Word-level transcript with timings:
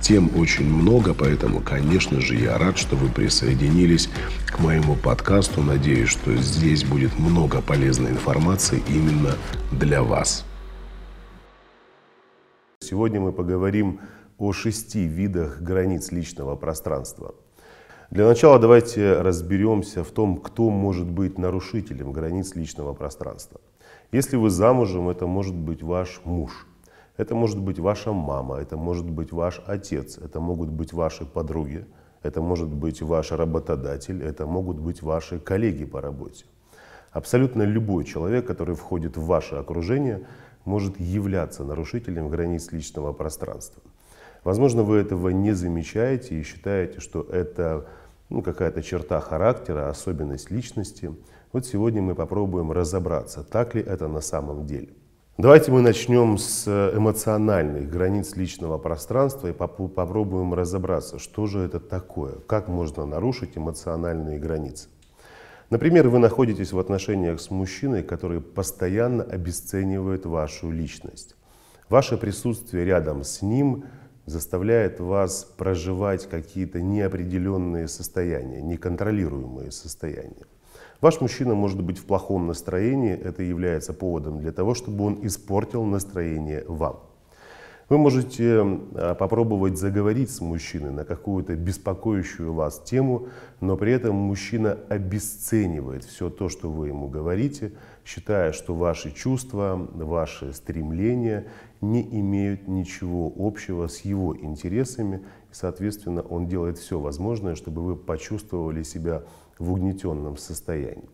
Тем 0.00 0.30
очень 0.36 0.64
много, 0.64 1.12
поэтому, 1.12 1.60
конечно 1.60 2.20
же, 2.20 2.34
я 2.34 2.56
рад, 2.56 2.78
что 2.78 2.96
вы 2.96 3.08
присоединились 3.10 4.08
к 4.46 4.58
моему 4.58 4.96
подкасту. 4.96 5.62
Надеюсь, 5.62 6.08
что 6.08 6.34
здесь 6.36 6.84
будет 6.84 7.18
много 7.18 7.60
полезной 7.60 8.10
информации 8.10 8.82
именно 8.88 9.36
для 9.70 10.02
вас. 10.02 10.46
Сегодня 12.80 13.20
мы 13.20 13.32
поговорим 13.32 14.00
о 14.38 14.52
шести 14.52 15.04
видах 15.04 15.60
границ 15.60 16.10
личного 16.12 16.56
пространства. 16.56 17.34
Для 18.10 18.26
начала 18.26 18.58
давайте 18.58 19.20
разберемся 19.20 20.02
в 20.02 20.10
том, 20.10 20.38
кто 20.38 20.70
может 20.70 21.08
быть 21.08 21.38
нарушителем 21.38 22.10
границ 22.10 22.54
личного 22.54 22.94
пространства. 22.94 23.60
Если 24.12 24.36
вы 24.36 24.48
замужем, 24.48 25.10
это 25.10 25.26
может 25.26 25.54
быть 25.54 25.82
ваш 25.82 26.20
муж, 26.24 26.66
это 27.20 27.34
может 27.34 27.60
быть 27.60 27.78
ваша 27.78 28.12
мама, 28.12 28.56
это 28.56 28.78
может 28.78 29.10
быть 29.10 29.30
ваш 29.30 29.60
отец, 29.66 30.16
это 30.16 30.40
могут 30.40 30.70
быть 30.70 30.94
ваши 30.94 31.26
подруги, 31.26 31.84
это 32.22 32.40
может 32.40 32.68
быть 32.68 33.02
ваш 33.02 33.32
работодатель, 33.32 34.22
это 34.22 34.46
могут 34.46 34.78
быть 34.78 35.02
ваши 35.02 35.38
коллеги 35.38 35.84
по 35.84 36.00
работе. 36.00 36.46
Абсолютно 37.12 37.62
любой 37.62 38.04
человек, 38.04 38.46
который 38.46 38.74
входит 38.74 39.18
в 39.18 39.26
ваше 39.26 39.56
окружение, 39.56 40.26
может 40.64 40.98
являться 40.98 41.62
нарушителем 41.62 42.30
границ 42.30 42.72
личного 42.72 43.12
пространства. 43.12 43.82
Возможно, 44.42 44.82
вы 44.82 44.96
этого 44.96 45.28
не 45.28 45.52
замечаете 45.52 46.40
и 46.40 46.42
считаете, 46.42 47.00
что 47.00 47.20
это 47.20 47.86
ну, 48.30 48.40
какая-то 48.40 48.82
черта 48.82 49.20
характера, 49.20 49.90
особенность 49.90 50.50
личности. 50.50 51.14
Вот 51.52 51.66
сегодня 51.66 52.00
мы 52.00 52.14
попробуем 52.14 52.72
разобраться, 52.72 53.44
так 53.44 53.74
ли 53.74 53.82
это 53.82 54.08
на 54.08 54.22
самом 54.22 54.64
деле. 54.64 54.88
Давайте 55.40 55.72
мы 55.72 55.80
начнем 55.80 56.36
с 56.36 56.68
эмоциональных 56.68 57.88
границ 57.88 58.36
личного 58.36 58.76
пространства 58.76 59.46
и 59.46 59.54
попробуем 59.54 60.52
разобраться, 60.52 61.18
что 61.18 61.46
же 61.46 61.60
это 61.60 61.80
такое, 61.80 62.34
как 62.46 62.68
можно 62.68 63.06
нарушить 63.06 63.56
эмоциональные 63.56 64.38
границы. 64.38 64.88
Например, 65.70 66.10
вы 66.10 66.18
находитесь 66.18 66.74
в 66.74 66.78
отношениях 66.78 67.40
с 67.40 67.50
мужчиной, 67.50 68.02
который 68.02 68.42
постоянно 68.42 69.24
обесценивает 69.24 70.26
вашу 70.26 70.70
личность. 70.70 71.36
Ваше 71.88 72.18
присутствие 72.18 72.84
рядом 72.84 73.24
с 73.24 73.40
ним 73.40 73.84
заставляет 74.26 75.00
вас 75.00 75.44
проживать 75.56 76.28
какие-то 76.28 76.82
неопределенные 76.82 77.88
состояния, 77.88 78.60
неконтролируемые 78.60 79.70
состояния. 79.70 80.44
Ваш 81.00 81.20
мужчина 81.20 81.54
может 81.54 81.82
быть 81.82 81.98
в 81.98 82.04
плохом 82.04 82.46
настроении, 82.46 83.14
это 83.14 83.42
является 83.42 83.94
поводом 83.94 84.38
для 84.38 84.52
того, 84.52 84.74
чтобы 84.74 85.04
он 85.04 85.18
испортил 85.22 85.84
настроение 85.84 86.64
вам. 86.68 87.00
Вы 87.88 87.98
можете 87.98 88.60
а, 88.60 89.16
попробовать 89.16 89.76
заговорить 89.76 90.30
с 90.30 90.40
мужчиной 90.40 90.92
на 90.92 91.04
какую-то 91.04 91.56
беспокоящую 91.56 92.52
вас 92.52 92.80
тему, 92.84 93.26
но 93.60 93.76
при 93.76 93.92
этом 93.92 94.14
мужчина 94.14 94.78
обесценивает 94.88 96.04
все 96.04 96.30
то, 96.30 96.48
что 96.48 96.70
вы 96.70 96.88
ему 96.88 97.08
говорите, 97.08 97.72
считая, 98.04 98.52
что 98.52 98.76
ваши 98.76 99.10
чувства, 99.10 99.88
ваши 99.92 100.52
стремления 100.52 101.48
не 101.80 102.02
имеют 102.20 102.68
ничего 102.68 103.32
общего 103.36 103.88
с 103.88 104.02
его 104.02 104.36
интересами. 104.36 105.24
И, 105.50 105.54
соответственно, 105.54 106.20
он 106.20 106.46
делает 106.46 106.78
все 106.78 107.00
возможное, 107.00 107.56
чтобы 107.56 107.82
вы 107.82 107.96
почувствовали 107.96 108.84
себя 108.84 109.24
в 109.60 109.72
угнетенном 109.72 110.36
состоянии. 110.36 111.08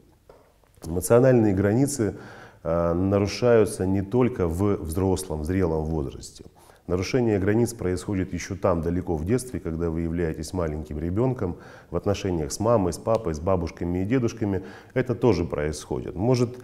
Эмоциональные 0.87 1.53
границы 1.53 2.17
а, 2.63 2.95
нарушаются 2.95 3.85
не 3.87 4.03
только 4.03 4.47
в 4.47 4.77
взрослом, 4.83 5.45
зрелом 5.45 5.85
возрасте. 5.85 6.45
Нарушение 6.87 7.41
границ 7.41 7.75
происходит 7.75 8.33
еще 8.33 8.55
там, 8.55 8.81
далеко 8.81 9.17
в 9.17 9.25
детстве, 9.25 9.59
когда 9.59 9.91
вы 9.91 10.03
являетесь 10.03 10.53
маленьким 10.53 11.01
ребенком, 11.01 11.57
в 11.91 11.97
отношениях 11.97 12.53
с 12.53 12.61
мамой, 12.61 12.93
с 12.93 12.99
папой, 12.99 13.35
с 13.35 13.41
бабушками 13.41 14.03
и 14.03 14.05
дедушками. 14.05 14.63
Это 14.95 15.17
тоже 15.17 15.45
происходит. 15.45 16.15
Может, 16.15 16.57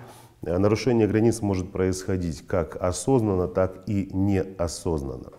э, 0.43 0.57
нарушение 0.57 1.09
границ 1.09 1.43
может 1.43 1.73
происходить 1.73 2.47
как 2.47 2.77
осознанно, 2.81 3.49
так 3.49 3.83
и 3.89 4.09
неосознанно. 4.13 5.31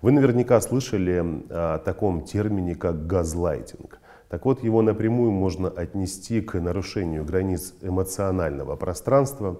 Вы 0.00 0.12
наверняка 0.12 0.60
слышали 0.60 1.44
о 1.50 1.78
таком 1.78 2.22
термине, 2.22 2.74
как 2.74 3.06
газлайтинг. 3.06 3.99
Так 4.30 4.46
вот, 4.46 4.64
его 4.64 4.80
напрямую 4.80 5.32
можно 5.32 5.68
отнести 5.68 6.40
к 6.40 6.58
нарушению 6.58 7.24
границ 7.24 7.74
эмоционального 7.82 8.76
пространства, 8.76 9.58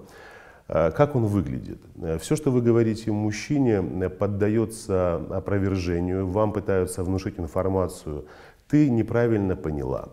Э, 0.72 0.92
как 0.92 1.16
он 1.16 1.26
выглядит? 1.26 1.80
Э, 2.00 2.18
Все, 2.18 2.36
что 2.36 2.52
вы 2.52 2.62
говорите 2.62 3.10
мужчине, 3.10 3.82
э, 4.02 4.08
поддается 4.08 5.16
опровержению, 5.30 6.26
вам 6.28 6.52
пытаются 6.52 7.02
внушить 7.02 7.40
информацию. 7.40 8.26
Ты 8.68 8.88
неправильно 8.88 9.56
поняла, 9.56 10.10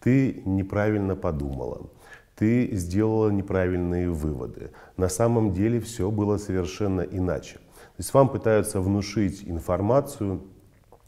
ты 0.00 0.42
неправильно 0.44 1.14
подумала, 1.14 1.90
ты 2.34 2.70
сделала 2.72 3.30
неправильные 3.30 4.10
выводы. 4.10 4.70
На 4.96 5.08
самом 5.08 5.52
деле 5.52 5.78
все 5.78 6.10
было 6.10 6.38
совершенно 6.38 7.02
иначе. 7.02 7.54
То 7.58 7.98
есть 7.98 8.14
вам 8.14 8.28
пытаются 8.30 8.80
внушить 8.80 9.44
информацию 9.46 10.40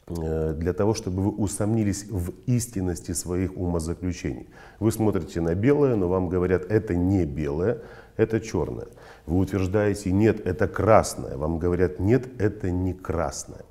для 0.09 0.73
того, 0.73 0.95
чтобы 0.95 1.23
вы 1.23 1.31
усомнились 1.31 2.05
в 2.11 2.33
истинности 2.47 3.13
своих 3.13 3.57
умозаключений. 3.57 4.49
Вы 4.81 4.91
смотрите 4.91 5.41
на 5.41 5.55
белое, 5.55 5.95
но 5.97 6.09
вам 6.09 6.29
говорят, 6.29 6.65
это 6.71 6.95
не 6.95 7.25
белое, 7.25 7.79
это 8.17 8.41
черное. 8.41 8.89
Вы 9.27 9.39
утверждаете, 9.39 10.11
нет, 10.13 10.45
это 10.45 10.67
красное. 10.67 11.37
Вам 11.37 11.59
говорят, 11.59 12.01
нет, 12.01 12.29
это 12.41 12.71
не 12.71 12.93
красное. 12.93 13.63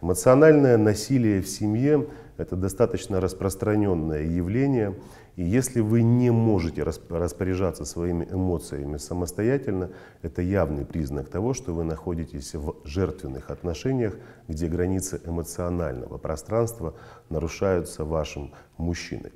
Эмоциональное 0.00 0.76
насилие 0.76 1.40
в 1.40 1.48
семье– 1.48 2.06
это 2.36 2.56
достаточно 2.56 3.20
распространенное 3.20 4.22
явление. 4.22 4.94
И 5.36 5.42
если 5.42 5.80
вы 5.80 6.02
не 6.02 6.30
можете 6.30 6.84
распоряжаться 6.84 7.84
своими 7.84 8.24
эмоциями 8.30 8.98
самостоятельно, 8.98 9.90
это 10.22 10.42
явный 10.42 10.84
признак 10.84 11.28
того, 11.28 11.54
что 11.54 11.72
вы 11.72 11.82
находитесь 11.82 12.54
в 12.54 12.76
жертвенных 12.84 13.50
отношениях, 13.50 14.16
где 14.46 14.68
границы 14.68 15.20
эмоционального 15.24 16.18
пространства 16.18 16.94
нарушаются 17.30 18.04
вашим 18.04 18.52
мужчиной. 18.76 19.32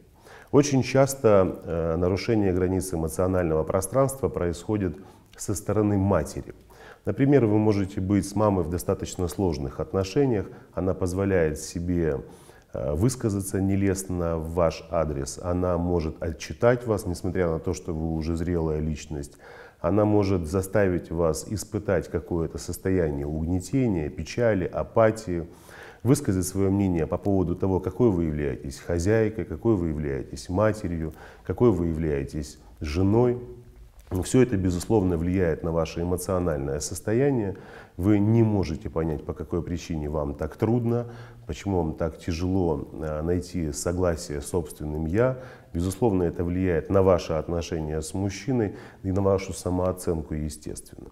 Очень 0.53 0.83
часто 0.83 1.61
э, 1.65 1.97
нарушение 1.97 2.53
границ 2.53 2.95
эмоционального 2.95 3.65
пространства 3.65 4.29
происходит 4.29 4.97
со 5.37 5.55
стороны 5.55 5.99
матери. 5.99 6.55
Например, 7.05 7.45
вы 7.47 7.59
можете 7.59 8.01
быть 8.01 8.27
с 8.27 8.35
мамой 8.35 8.65
в 8.65 8.71
достаточно 8.71 9.29
сложных 9.29 9.81
отношениях, 9.81 10.47
она 10.75 10.95
позволяет 10.95 11.59
себе 11.59 12.21
высказаться 12.75 13.61
нелестно 13.61 14.37
в 14.37 14.53
ваш 14.55 14.87
адрес, 14.91 15.38
она 15.43 15.79
может 15.79 16.23
отчитать 16.23 16.87
вас, 16.87 17.06
несмотря 17.06 17.49
на 17.49 17.59
то, 17.59 17.73
что 17.73 17.94
вы 17.94 18.15
уже 18.15 18.37
зрелая 18.37 18.81
личность, 18.81 19.38
она 19.81 20.05
может 20.05 20.47
заставить 20.47 21.11
вас 21.11 21.47
испытать 21.49 22.09
какое-то 22.09 22.59
состояние 22.59 23.26
угнетения, 23.26 24.09
печали, 24.09 24.65
апатии, 24.65 25.47
высказать 26.03 26.47
свое 26.47 26.70
мнение 26.70 27.06
по 27.06 27.19
поводу 27.19 27.55
того, 27.55 27.81
какой 27.81 28.11
вы 28.11 28.25
являетесь 28.25 28.79
хозяйкой, 28.79 29.44
какой 29.44 29.76
вы 29.76 29.88
являетесь 29.88 30.49
матерью, 30.49 31.15
какой 31.44 31.70
вы 31.70 31.87
являетесь 31.87 32.59
женой. 32.81 33.38
Все 34.25 34.43
это, 34.43 34.56
безусловно, 34.56 35.19
влияет 35.19 35.62
на 35.62 35.70
ваше 35.70 36.03
эмоциональное 36.03 36.81
состояние. 36.81 37.56
Вы 37.97 38.19
не 38.19 38.43
можете 38.43 38.88
понять, 38.88 39.25
по 39.25 39.35
какой 39.35 39.62
причине 39.62 40.09
вам 40.09 40.35
так 40.35 40.56
трудно, 40.56 41.09
почему 41.49 41.79
вам 41.79 41.95
так 41.95 42.19
тяжело 42.19 42.87
э, 42.93 43.23
найти 43.23 43.73
согласие 43.73 44.43
собственным 44.43 45.06
«я». 45.06 45.39
Безусловно, 45.73 46.25
это 46.25 46.45
влияет 46.45 46.91
на 46.91 47.03
ваши 47.03 47.33
отношения 47.33 48.03
с 48.03 48.12
мужчиной 48.12 48.77
и 49.03 49.11
на 49.11 49.23
вашу 49.23 49.55
самооценку, 49.55 50.35
естественно. 50.35 51.11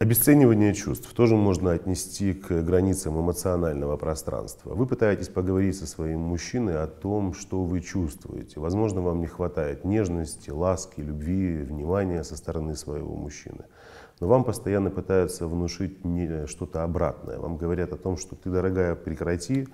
Обесценивание 0.00 0.74
чувств 0.74 1.12
тоже 1.12 1.34
можно 1.34 1.72
отнести 1.72 2.32
к 2.32 2.62
границам 2.62 3.20
эмоционального 3.20 3.96
пространства. 3.96 4.72
Вы 4.72 4.86
пытаетесь 4.86 5.28
поговорить 5.28 5.76
со 5.76 5.88
своим 5.88 6.20
мужчиной 6.20 6.80
о 6.80 6.86
том, 6.86 7.34
что 7.34 7.64
вы 7.64 7.80
чувствуете. 7.80 8.60
Возможно, 8.60 9.00
вам 9.00 9.18
не 9.18 9.26
хватает 9.26 9.84
нежности, 9.84 10.50
ласки, 10.50 11.00
любви, 11.00 11.64
внимания 11.64 12.22
со 12.22 12.36
стороны 12.36 12.76
своего 12.76 13.16
мужчины. 13.16 13.64
Но 14.20 14.28
вам 14.28 14.44
постоянно 14.44 14.90
пытаются 14.90 15.48
внушить 15.48 15.98
что-то 16.46 16.84
обратное. 16.84 17.40
Вам 17.40 17.56
говорят 17.56 17.92
о 17.92 17.96
том, 17.96 18.16
что 18.16 18.36
ты, 18.36 18.50
дорогая, 18.50 18.94
прекрати, 18.94 19.66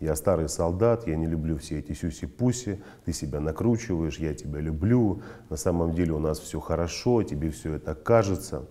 я 0.00 0.16
старый 0.16 0.48
солдат, 0.48 1.06
я 1.06 1.16
не 1.16 1.26
люблю 1.26 1.58
все 1.58 1.80
эти 1.80 1.92
сюси-пуси, 1.92 2.82
ты 3.04 3.12
себя 3.12 3.40
накручиваешь, 3.40 4.18
я 4.18 4.32
тебя 4.32 4.60
люблю, 4.60 5.20
на 5.50 5.56
самом 5.56 5.92
деле 5.92 6.14
у 6.14 6.18
нас 6.18 6.38
все 6.38 6.60
хорошо, 6.60 7.22
тебе 7.22 7.50
все 7.50 7.74
это 7.74 7.94
кажется. 7.94 8.66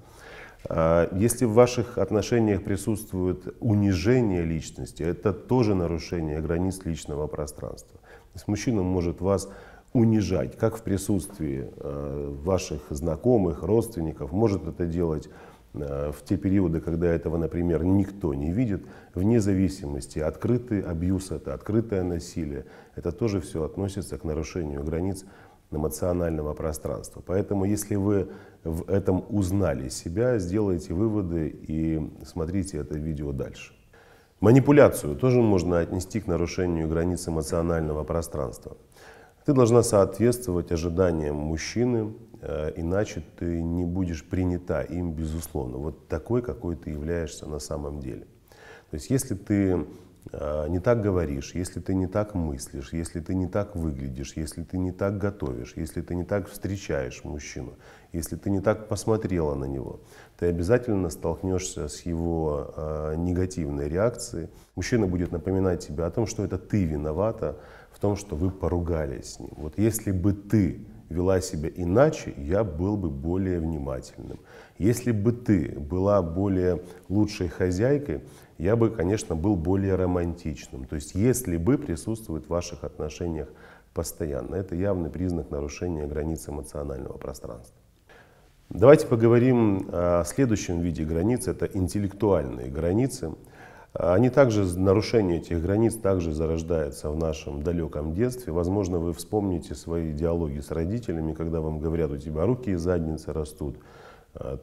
А, 0.67 1.09
если 1.15 1.45
в 1.45 1.53
ваших 1.53 1.97
отношениях 1.97 2.63
присутствует 2.63 3.55
унижение 3.59 4.43
личности, 4.43 5.03
это 5.03 5.33
тоже 5.33 5.75
нарушение 5.75 6.41
границ 6.41 6.81
личного 6.85 7.27
пространства. 7.27 7.99
То 7.99 8.35
есть 8.35 8.47
мужчина 8.47 8.81
может 8.81 9.21
вас 9.21 9.49
унижать, 9.93 10.57
как 10.57 10.77
в 10.77 10.81
присутствии 10.81 11.69
а, 11.77 12.33
ваших 12.43 12.81
знакомых, 12.89 13.63
родственников, 13.63 14.31
может 14.31 14.67
это 14.67 14.85
делать 14.85 15.29
а, 15.73 16.11
в 16.11 16.23
те 16.23 16.37
периоды, 16.37 16.81
когда 16.81 17.07
этого, 17.07 17.37
например, 17.37 17.83
никто 17.83 18.33
не 18.33 18.51
видит, 18.51 18.85
вне 19.13 19.39
зависимости, 19.39 20.19
открытый 20.19 20.81
абьюз 20.81 21.31
это, 21.31 21.53
открытое 21.53 22.03
насилие, 22.03 22.65
это 22.95 23.11
тоже 23.11 23.39
все 23.39 23.63
относится 23.63 24.17
к 24.17 24.23
нарушению 24.23 24.83
границ 24.83 25.25
эмоционального 25.71 26.53
пространства. 26.53 27.21
Поэтому, 27.25 27.65
если 27.65 27.95
вы 27.95 28.29
в 28.65 28.89
этом 28.89 29.23
узнали 29.29 29.89
себя, 29.89 30.39
сделайте 30.39 30.93
выводы 30.93 31.47
и 31.47 32.11
смотрите 32.25 32.79
это 32.79 32.97
видео 32.97 33.31
дальше. 33.31 33.73
Манипуляцию 34.41 35.15
тоже 35.15 35.41
можно 35.41 35.79
отнести 35.79 36.19
к 36.19 36.27
нарушению 36.27 36.89
границ 36.89 37.27
эмоционального 37.27 38.03
пространства. 38.03 38.75
Ты 39.45 39.53
должна 39.53 39.83
соответствовать 39.83 40.71
ожиданиям 40.71 41.35
мужчины, 41.35 42.15
э, 42.41 42.73
иначе 42.75 43.23
ты 43.37 43.61
не 43.61 43.85
будешь 43.85 44.25
принята 44.25 44.81
им, 44.81 45.13
безусловно, 45.13 45.77
вот 45.77 46.07
такой, 46.07 46.41
какой 46.41 46.75
ты 46.75 46.89
являешься 46.89 47.47
на 47.47 47.59
самом 47.59 47.99
деле. 47.99 48.25
То 48.89 48.95
есть, 48.95 49.11
если 49.11 49.35
ты 49.35 49.85
не 50.31 50.79
так 50.79 51.01
говоришь, 51.01 51.53
если 51.53 51.79
ты 51.79 51.93
не 51.93 52.07
так 52.07 52.33
мыслишь, 52.33 52.93
если 52.93 53.19
ты 53.19 53.35
не 53.35 53.47
так 53.47 53.75
выглядишь, 53.75 54.33
если 54.35 54.63
ты 54.63 54.77
не 54.77 54.91
так 54.91 55.17
готовишь, 55.17 55.73
если 55.75 56.01
ты 56.01 56.15
не 56.15 56.23
так 56.23 56.49
встречаешь 56.49 57.23
мужчину, 57.23 57.75
если 58.11 58.35
ты 58.35 58.49
не 58.49 58.59
так 58.59 58.87
посмотрела 58.87 59.55
на 59.55 59.65
него, 59.65 59.99
ты 60.37 60.47
обязательно 60.47 61.09
столкнешься 61.09 61.87
с 61.87 62.01
его 62.01 62.73
э, 62.75 63.15
негативной 63.17 63.87
реакцией. 63.87 64.49
Мужчина 64.75 65.05
будет 65.05 65.31
напоминать 65.31 65.85
тебе 65.85 66.03
о 66.05 66.11
том, 66.11 66.25
что 66.25 66.43
это 66.43 66.57
ты 66.57 66.85
виновата 66.85 67.57
в 67.91 67.99
том, 67.99 68.15
что 68.15 68.35
вы 68.35 68.49
поругались 68.49 69.33
с 69.33 69.39
ним. 69.39 69.51
Вот 69.57 69.77
если 69.77 70.11
бы 70.11 70.33
ты 70.33 70.85
вела 71.09 71.39
себя 71.39 71.69
иначе, 71.73 72.33
я 72.37 72.63
был 72.63 72.97
бы 72.97 73.09
более 73.09 73.59
внимательным. 73.59 74.39
Если 74.77 75.11
бы 75.11 75.31
ты 75.31 75.69
была 75.79 76.21
более 76.21 76.81
лучшей 77.09 77.47
хозяйкой, 77.47 78.21
я 78.57 78.75
бы, 78.75 78.89
конечно, 78.89 79.35
был 79.35 79.55
более 79.55 79.95
романтичным. 79.95 80.85
То 80.85 80.95
есть, 80.95 81.15
если 81.15 81.57
бы 81.57 81.77
присутствует 81.77 82.45
в 82.45 82.49
ваших 82.49 82.83
отношениях 82.83 83.49
постоянно, 83.93 84.55
это 84.55 84.75
явный 84.75 85.09
признак 85.09 85.51
нарушения 85.51 86.05
границ 86.07 86.47
эмоционального 86.47 87.17
пространства. 87.17 87.75
Давайте 88.69 89.07
поговорим 89.07 89.87
о 89.91 90.23
следующем 90.25 90.81
виде 90.81 91.05
границ, 91.05 91.47
это 91.47 91.65
интеллектуальные 91.65 92.69
границы. 92.69 93.33
Они 93.93 94.29
также, 94.29 94.65
нарушение 94.77 95.37
этих 95.37 95.61
границ 95.61 95.95
также 95.95 96.33
зарождается 96.33 97.09
в 97.09 97.17
нашем 97.17 97.61
далеком 97.61 98.13
детстве. 98.13 98.51
Возможно, 98.51 98.99
вы 98.99 99.13
вспомните 99.13 99.75
свои 99.75 100.11
диалоги 100.11 100.59
с 100.59 100.71
родителями, 100.71 101.33
когда 101.33 101.61
вам 101.61 101.79
говорят, 101.79 102.11
у 102.11 102.17
тебя 102.17 102.45
руки 102.45 102.71
из 102.71 102.81
задницы 102.81 103.31
растут, 103.31 103.77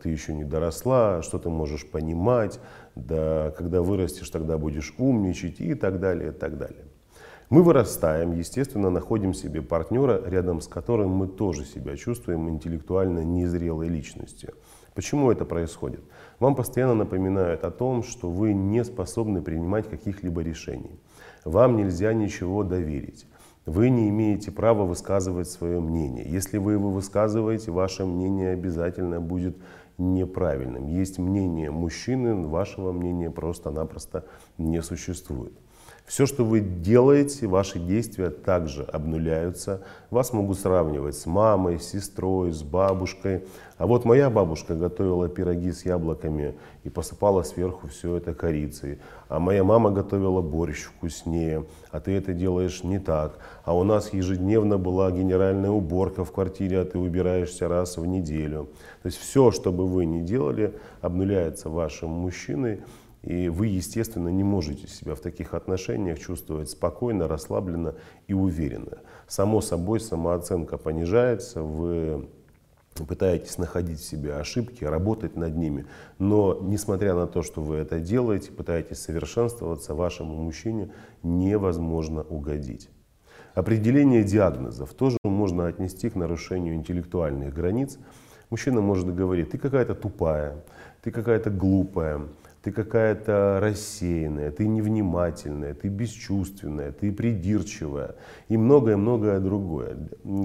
ты 0.02 0.08
еще 0.10 0.34
не 0.34 0.44
доросла, 0.44 1.22
что 1.22 1.38
ты 1.38 1.48
можешь 1.48 1.86
понимать, 1.86 2.60
да, 2.94 3.52
когда 3.56 3.82
вырастешь, 3.82 4.30
тогда 4.30 4.58
будешь 4.58 4.94
умничать 4.98 5.60
и 5.60 5.74
так 5.74 6.00
далее, 6.00 6.30
и 6.30 6.32
так 6.32 6.58
далее. 6.58 6.84
Мы 7.52 7.62
вырастаем, 7.62 8.32
естественно, 8.32 8.88
находим 8.88 9.34
себе 9.34 9.60
партнера, 9.60 10.22
рядом 10.26 10.62
с 10.62 10.68
которым 10.68 11.10
мы 11.10 11.28
тоже 11.28 11.66
себя 11.66 11.96
чувствуем 11.96 12.48
интеллектуально 12.48 13.24
незрелой 13.24 13.88
личностью. 13.88 14.54
Почему 14.94 15.30
это 15.30 15.44
происходит? 15.44 16.00
Вам 16.38 16.54
постоянно 16.54 16.94
напоминают 16.94 17.64
о 17.64 17.70
том, 17.70 18.02
что 18.02 18.30
вы 18.30 18.54
не 18.54 18.84
способны 18.84 19.42
принимать 19.42 19.88
каких-либо 19.88 20.42
решений. 20.42 20.98
Вам 21.44 21.76
нельзя 21.76 22.12
ничего 22.14 22.62
доверить. 22.62 23.26
Вы 23.64 23.90
не 23.90 24.08
имеете 24.08 24.50
права 24.50 24.84
высказывать 24.84 25.48
свое 25.48 25.80
мнение. 25.80 26.24
Если 26.28 26.58
вы 26.58 26.72
его 26.72 26.90
высказываете, 26.90 27.70
ваше 27.70 28.04
мнение 28.04 28.50
обязательно 28.50 29.20
будет 29.20 29.56
неправильным. 29.98 30.88
Есть 30.88 31.18
мнение 31.18 31.70
мужчины, 31.70 32.34
вашего 32.46 32.92
мнения 32.92 33.30
просто-напросто 33.30 34.24
не 34.58 34.82
существует. 34.82 35.52
Все, 36.06 36.26
что 36.26 36.44
вы 36.44 36.60
делаете, 36.60 37.46
ваши 37.46 37.78
действия 37.78 38.30
также 38.30 38.82
обнуляются. 38.82 39.82
Вас 40.10 40.32
могут 40.32 40.58
сравнивать 40.58 41.16
с 41.16 41.26
мамой, 41.26 41.78
с 41.78 41.90
сестрой, 41.90 42.52
с 42.52 42.62
бабушкой. 42.62 43.44
А 43.78 43.86
вот 43.86 44.04
моя 44.04 44.28
бабушка 44.28 44.74
готовила 44.74 45.28
пироги 45.28 45.72
с 45.72 45.84
яблоками 45.86 46.54
и 46.84 46.90
посыпала 46.90 47.44
сверху 47.44 47.86
все 47.88 48.16
это 48.16 48.34
корицей. 48.34 48.98
А 49.28 49.38
моя 49.38 49.64
мама 49.64 49.90
готовила 49.90 50.42
борщ 50.42 50.82
вкуснее, 50.82 51.64
а 51.90 52.00
ты 52.00 52.12
это 52.12 52.34
делаешь 52.34 52.84
не 52.84 52.98
так. 52.98 53.38
А 53.64 53.74
у 53.74 53.82
нас 53.84 54.12
ежедневно 54.12 54.78
была 54.78 55.10
генеральная 55.12 55.70
уборка 55.70 56.24
в 56.24 56.32
квартире, 56.32 56.80
а 56.80 56.84
ты 56.84 56.98
убираешься 56.98 57.68
раз 57.68 57.96
в 57.96 58.04
неделю. 58.04 58.68
То 59.02 59.06
есть 59.06 59.18
все, 59.18 59.50
что 59.50 59.72
бы 59.72 59.86
вы 59.86 60.04
ни 60.04 60.20
делали, 60.20 60.74
обнуляется 61.00 61.70
вашим 61.70 62.10
мужчиной. 62.10 62.82
И 63.22 63.48
вы, 63.48 63.68
естественно, 63.68 64.28
не 64.28 64.42
можете 64.42 64.88
себя 64.88 65.14
в 65.14 65.20
таких 65.20 65.54
отношениях 65.54 66.18
чувствовать 66.18 66.70
спокойно, 66.70 67.28
расслабленно 67.28 67.94
и 68.26 68.34
уверенно. 68.34 68.98
Само 69.28 69.60
собой, 69.60 70.00
самооценка 70.00 70.76
понижается, 70.76 71.62
вы 71.62 72.28
пытаетесь 73.06 73.58
находить 73.58 74.00
в 74.00 74.04
себе 74.04 74.34
ошибки, 74.34 74.84
работать 74.84 75.36
над 75.36 75.56
ними. 75.56 75.86
Но, 76.18 76.58
несмотря 76.60 77.14
на 77.14 77.26
то, 77.26 77.42
что 77.42 77.62
вы 77.62 77.76
это 77.76 78.00
делаете, 78.00 78.50
пытаетесь 78.50 78.98
совершенствоваться, 78.98 79.94
вашему 79.94 80.34
мужчине 80.34 80.90
невозможно 81.22 82.22
угодить. 82.22 82.90
Определение 83.54 84.24
диагнозов 84.24 84.94
тоже 84.94 85.18
можно 85.24 85.66
отнести 85.66 86.10
к 86.10 86.16
нарушению 86.16 86.74
интеллектуальных 86.74 87.54
границ. 87.54 87.98
Мужчина 88.50 88.80
может 88.80 89.14
говорить, 89.14 89.50
ты 89.50 89.58
какая-то 89.58 89.94
тупая, 89.94 90.64
ты 91.02 91.10
какая-то 91.10 91.50
глупая, 91.50 92.22
ты 92.62 92.70
какая-то 92.70 93.58
рассеянная, 93.60 94.52
ты 94.52 94.68
невнимательная, 94.68 95.74
ты 95.74 95.88
бесчувственная, 95.88 96.92
ты 96.92 97.10
придирчивая 97.10 98.14
и 98.48 98.56
многое-многое 98.56 99.40
другое. 99.40 99.96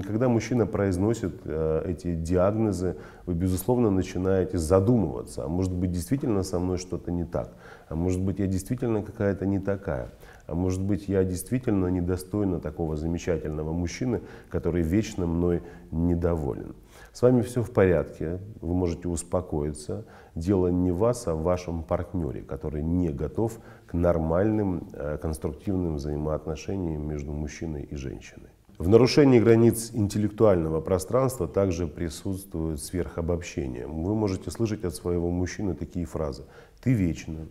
Когда 0.04 0.28
мужчина 0.28 0.66
произносит 0.66 1.40
э, 1.44 1.82
эти 1.86 2.16
диагнозы, 2.16 2.96
вы, 3.24 3.34
безусловно, 3.34 3.90
начинаете 3.90 4.58
задумываться, 4.58 5.44
а 5.44 5.48
может 5.48 5.72
быть, 5.72 5.92
действительно 5.92 6.42
со 6.42 6.58
мной 6.58 6.78
что-то 6.78 7.12
не 7.12 7.24
так, 7.24 7.54
а 7.88 7.94
может 7.94 8.20
быть, 8.20 8.40
я 8.40 8.48
действительно 8.48 9.02
какая-то 9.02 9.46
не 9.46 9.60
такая, 9.60 10.10
а 10.48 10.56
может 10.56 10.82
быть, 10.82 11.08
я 11.08 11.22
действительно 11.22 11.86
недостойна 11.86 12.58
такого 12.58 12.96
замечательного 12.96 13.72
мужчины, 13.72 14.22
который 14.50 14.82
вечно 14.82 15.26
мной 15.26 15.62
недоволен. 15.92 16.74
С 17.18 17.22
вами 17.22 17.42
все 17.42 17.64
в 17.64 17.72
порядке, 17.72 18.38
вы 18.60 18.74
можете 18.74 19.08
успокоиться. 19.08 20.04
Дело 20.36 20.68
не 20.68 20.92
в 20.92 20.98
вас, 20.98 21.26
а 21.26 21.34
в 21.34 21.42
вашем 21.42 21.82
партнере, 21.82 22.42
который 22.42 22.80
не 22.84 23.08
готов 23.08 23.58
к 23.88 23.94
нормальным 23.94 24.88
э, 24.92 25.18
конструктивным 25.20 25.96
взаимоотношениям 25.96 27.08
между 27.08 27.32
мужчиной 27.32 27.82
и 27.82 27.96
женщиной. 27.96 28.50
В 28.78 28.88
нарушении 28.88 29.40
границ 29.40 29.90
интеллектуального 29.92 30.80
пространства 30.80 31.48
также 31.48 31.88
присутствует 31.88 32.80
сверхобобщение. 32.80 33.88
Вы 33.88 34.14
можете 34.14 34.52
слышать 34.52 34.84
от 34.84 34.94
своего 34.94 35.28
мужчины 35.28 35.74
такие 35.74 36.06
фразы. 36.06 36.44
Ты 36.80 36.92
вечно, 36.92 37.48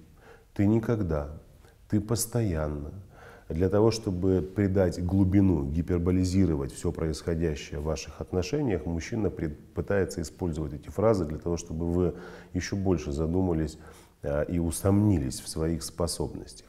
ты 0.53 0.65
никогда, 0.65 1.41
ты 1.89 1.99
постоянно, 1.99 2.93
для 3.49 3.69
того, 3.69 3.91
чтобы 3.91 4.41
придать 4.41 5.03
глубину, 5.03 5.63
гиперболизировать 5.63 6.73
все 6.73 6.91
происходящее 6.91 7.79
в 7.79 7.83
ваших 7.83 8.19
отношениях, 8.19 8.85
мужчина 8.85 9.29
пытается 9.29 10.21
использовать 10.21 10.73
эти 10.73 10.89
фразы 10.89 11.25
для 11.25 11.37
того, 11.37 11.55
чтобы 11.55 11.91
вы 11.91 12.13
еще 12.53 12.75
больше 12.75 13.11
задумались 13.11 13.77
а, 14.23 14.43
и 14.43 14.59
усомнились 14.59 15.39
в 15.39 15.47
своих 15.47 15.83
способностях. 15.83 16.67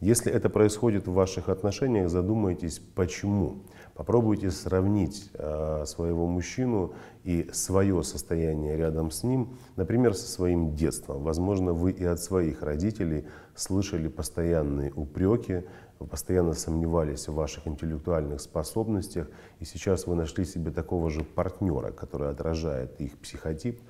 Если 0.00 0.32
это 0.32 0.48
происходит 0.48 1.06
в 1.06 1.12
ваших 1.12 1.50
отношениях, 1.50 2.08
задумайтесь, 2.08 2.78
почему. 2.94 3.64
Попробуйте 3.94 4.50
сравнить 4.50 5.30
э, 5.34 5.84
своего 5.84 6.26
мужчину 6.26 6.94
и 7.22 7.50
свое 7.52 8.02
состояние 8.02 8.78
рядом 8.78 9.10
с 9.10 9.24
ним, 9.24 9.58
например, 9.76 10.14
со 10.14 10.26
своим 10.26 10.74
детством. 10.74 11.22
Возможно, 11.22 11.74
вы 11.74 11.90
и 11.90 12.04
от 12.04 12.22
своих 12.22 12.62
родителей 12.62 13.26
слышали 13.54 14.08
постоянные 14.08 14.90
упреки, 14.90 15.64
вы 16.00 16.06
постоянно 16.06 16.54
сомневались 16.54 17.28
в 17.28 17.34
ваших 17.34 17.68
интеллектуальных 17.68 18.40
способностях, 18.40 19.28
и 19.60 19.66
сейчас 19.66 20.06
вы 20.06 20.14
нашли 20.16 20.46
себе 20.46 20.70
такого 20.70 21.10
же 21.10 21.22
партнера, 21.22 21.92
который 21.92 22.30
отражает 22.30 22.98
их 23.00 23.18
психотип, 23.18 23.80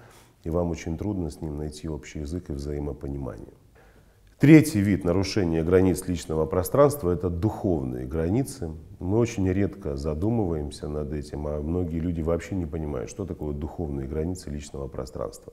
и 0.43 0.51
вам 0.51 0.71
очень 0.71 0.99
трудно 0.99 1.31
с 1.31 1.41
ним 1.41 1.57
найти 1.57 1.89
общий 1.89 2.19
язык 2.19 2.51
и 2.51 2.53
взаимопонимание. 2.53 3.55
Третий 4.41 4.81
вид 4.81 5.05
нарушения 5.05 5.63
границ 5.63 6.09
личного 6.09 6.47
пространства– 6.47 7.11
это 7.13 7.29
духовные 7.31 8.07
границы. 8.07 8.73
Мы 8.99 9.19
очень 9.19 9.47
редко 9.49 9.97
задумываемся 9.97 10.89
над 10.89 11.13
этим, 11.13 11.47
а 11.47 11.61
многие 11.61 11.99
люди 11.99 12.23
вообще 12.23 12.57
не 12.57 12.67
понимают, 12.67 13.11
что 13.11 13.27
такое 13.27 13.53
духовные 13.53 14.09
границы 14.09 14.51
личного 14.51 14.89
пространства. 14.89 15.53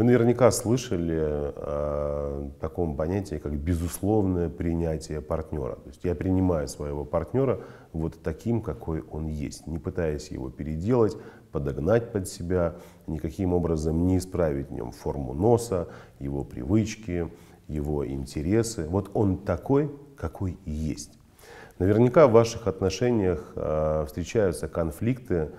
Вы 0.00 0.04
наверняка 0.04 0.50
слышали 0.50 1.14
о 1.14 2.50
таком 2.58 2.96
понятии, 2.96 3.34
как 3.34 3.52
безусловное 3.54 4.48
принятие 4.48 5.20
партнера. 5.20 5.74
То 5.74 5.88
есть 5.88 6.04
я 6.04 6.14
принимаю 6.14 6.68
своего 6.68 7.04
партнера 7.04 7.60
вот 7.92 8.22
таким, 8.22 8.62
какой 8.62 9.02
он 9.02 9.26
есть, 9.26 9.66
не 9.66 9.78
пытаясь 9.78 10.30
его 10.30 10.48
переделать, 10.48 11.18
подогнать 11.52 12.12
под 12.12 12.28
себя, 12.28 12.76
никаким 13.06 13.52
образом 13.52 14.06
не 14.06 14.16
исправить 14.16 14.70
в 14.70 14.72
нем 14.72 14.92
форму 14.92 15.34
носа, 15.34 15.88
его 16.18 16.44
привычки, 16.44 17.30
его 17.68 18.08
интересы. 18.08 18.86
Вот 18.88 19.10
он 19.12 19.36
такой, 19.36 19.94
какой 20.16 20.58
есть. 20.64 21.18
Наверняка 21.78 22.26
в 22.26 22.32
ваших 22.32 22.66
отношениях 22.66 23.52
э, 23.54 24.04
встречаются 24.06 24.66
конфликты, 24.66 25.50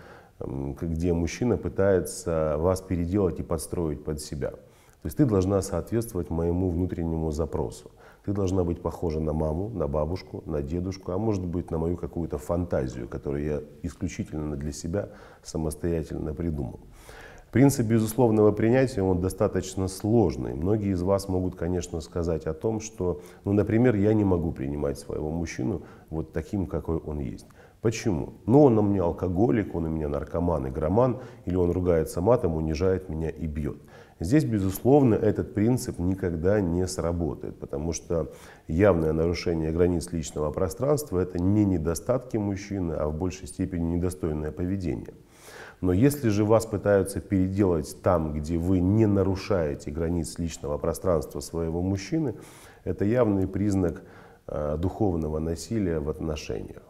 где 0.45 1.13
мужчина 1.13 1.57
пытается 1.57 2.55
вас 2.57 2.81
переделать 2.81 3.39
и 3.39 3.43
подстроить 3.43 4.03
под 4.03 4.21
себя. 4.21 4.51
То 4.51 5.07
есть 5.07 5.17
ты 5.17 5.25
должна 5.25 5.62
соответствовать 5.62 6.29
моему 6.29 6.69
внутреннему 6.69 7.31
запросу. 7.31 7.91
Ты 8.24 8.33
должна 8.33 8.63
быть 8.63 8.81
похожа 8.81 9.19
на 9.19 9.33
маму, 9.33 9.69
на 9.69 9.88
бабушку, 9.88 10.43
на 10.45 10.62
дедушку, 10.62 11.12
а 11.12 11.17
может 11.17 11.43
быть 11.43 11.71
на 11.71 11.79
мою 11.79 11.98
какую-то 11.98 12.38
фантазию, 12.38 13.07
которую 13.07 13.43
я 13.43 13.62
исключительно 13.81 14.55
для 14.55 14.71
себя 14.71 15.10
самостоятельно 15.41 16.36
придумал. 16.36 16.79
Принцип 17.51 17.86
безусловного 17.86 18.53
принятия, 18.53 19.01
он 19.01 19.19
достаточно 19.19 19.89
сложный. 19.89 20.53
Многие 20.53 20.93
из 20.93 21.01
вас 21.01 21.27
могут, 21.27 21.55
конечно, 21.55 22.00
сказать 22.00 22.45
о 22.45 22.53
том, 22.53 22.79
что, 22.79 23.21
ну, 23.43 23.51
например, 23.51 23.95
я 23.95 24.13
не 24.13 24.24
могу 24.24 24.53
принимать 24.53 24.98
своего 24.98 25.29
мужчину 25.31 25.81
вот 26.12 26.34
таким, 26.34 26.68
какой 26.68 26.98
он 26.98 27.20
есть. 27.20 27.48
Почему? 27.82 28.36
Ну, 28.46 28.63
он 28.63 28.77
у 28.77 28.84
меня 28.84 29.03
алкоголик, 29.03 29.74
он 29.74 29.86
у 29.86 29.89
меня 29.89 30.08
наркоман, 30.08 30.68
игроман, 30.68 31.20
или 31.46 31.56
он 31.56 31.72
ругается 31.72 32.22
матом, 32.22 32.56
унижает 32.56 33.10
меня 33.10 33.30
и 33.30 33.48
бьет. 33.48 33.77
Здесь, 34.20 34.46
безусловно, 34.46 35.15
этот 35.15 35.56
принцип 35.56 35.98
никогда 35.98 36.62
не 36.62 36.86
сработает, 36.86 37.58
потому 37.60 37.91
что 37.91 38.32
явное 38.68 39.13
нарушение 39.13 39.72
границ 39.72 40.12
личного 40.12 40.51
пространства– 40.51 41.20
это 41.22 41.41
не 41.41 41.65
недостатки 41.65 42.38
мужчины, 42.38 42.94
а 42.94 43.08
в 43.08 43.18
большей 43.18 43.48
степени 43.48 43.96
недостойное 43.96 44.51
поведение. 44.51 45.15
Но 45.82 45.91
если 45.91 46.30
же 46.30 46.46
вас 46.46 46.68
пытаются 46.68 47.20
переделать 47.20 47.98
там, 48.03 48.34
где 48.34 48.60
вы 48.60 48.80
не 48.80 49.08
нарушаете 49.08 49.89
границ 49.89 50.38
личного 50.38 50.77
пространства 50.77 51.39
своего 51.39 51.82
мужчины, 51.82 52.36
это 52.84 53.06
явный 53.06 53.48
признак 53.48 54.03
духовного 54.48 55.39
насилия 55.39 56.00
в 56.00 56.10
отношениях. 56.10 56.83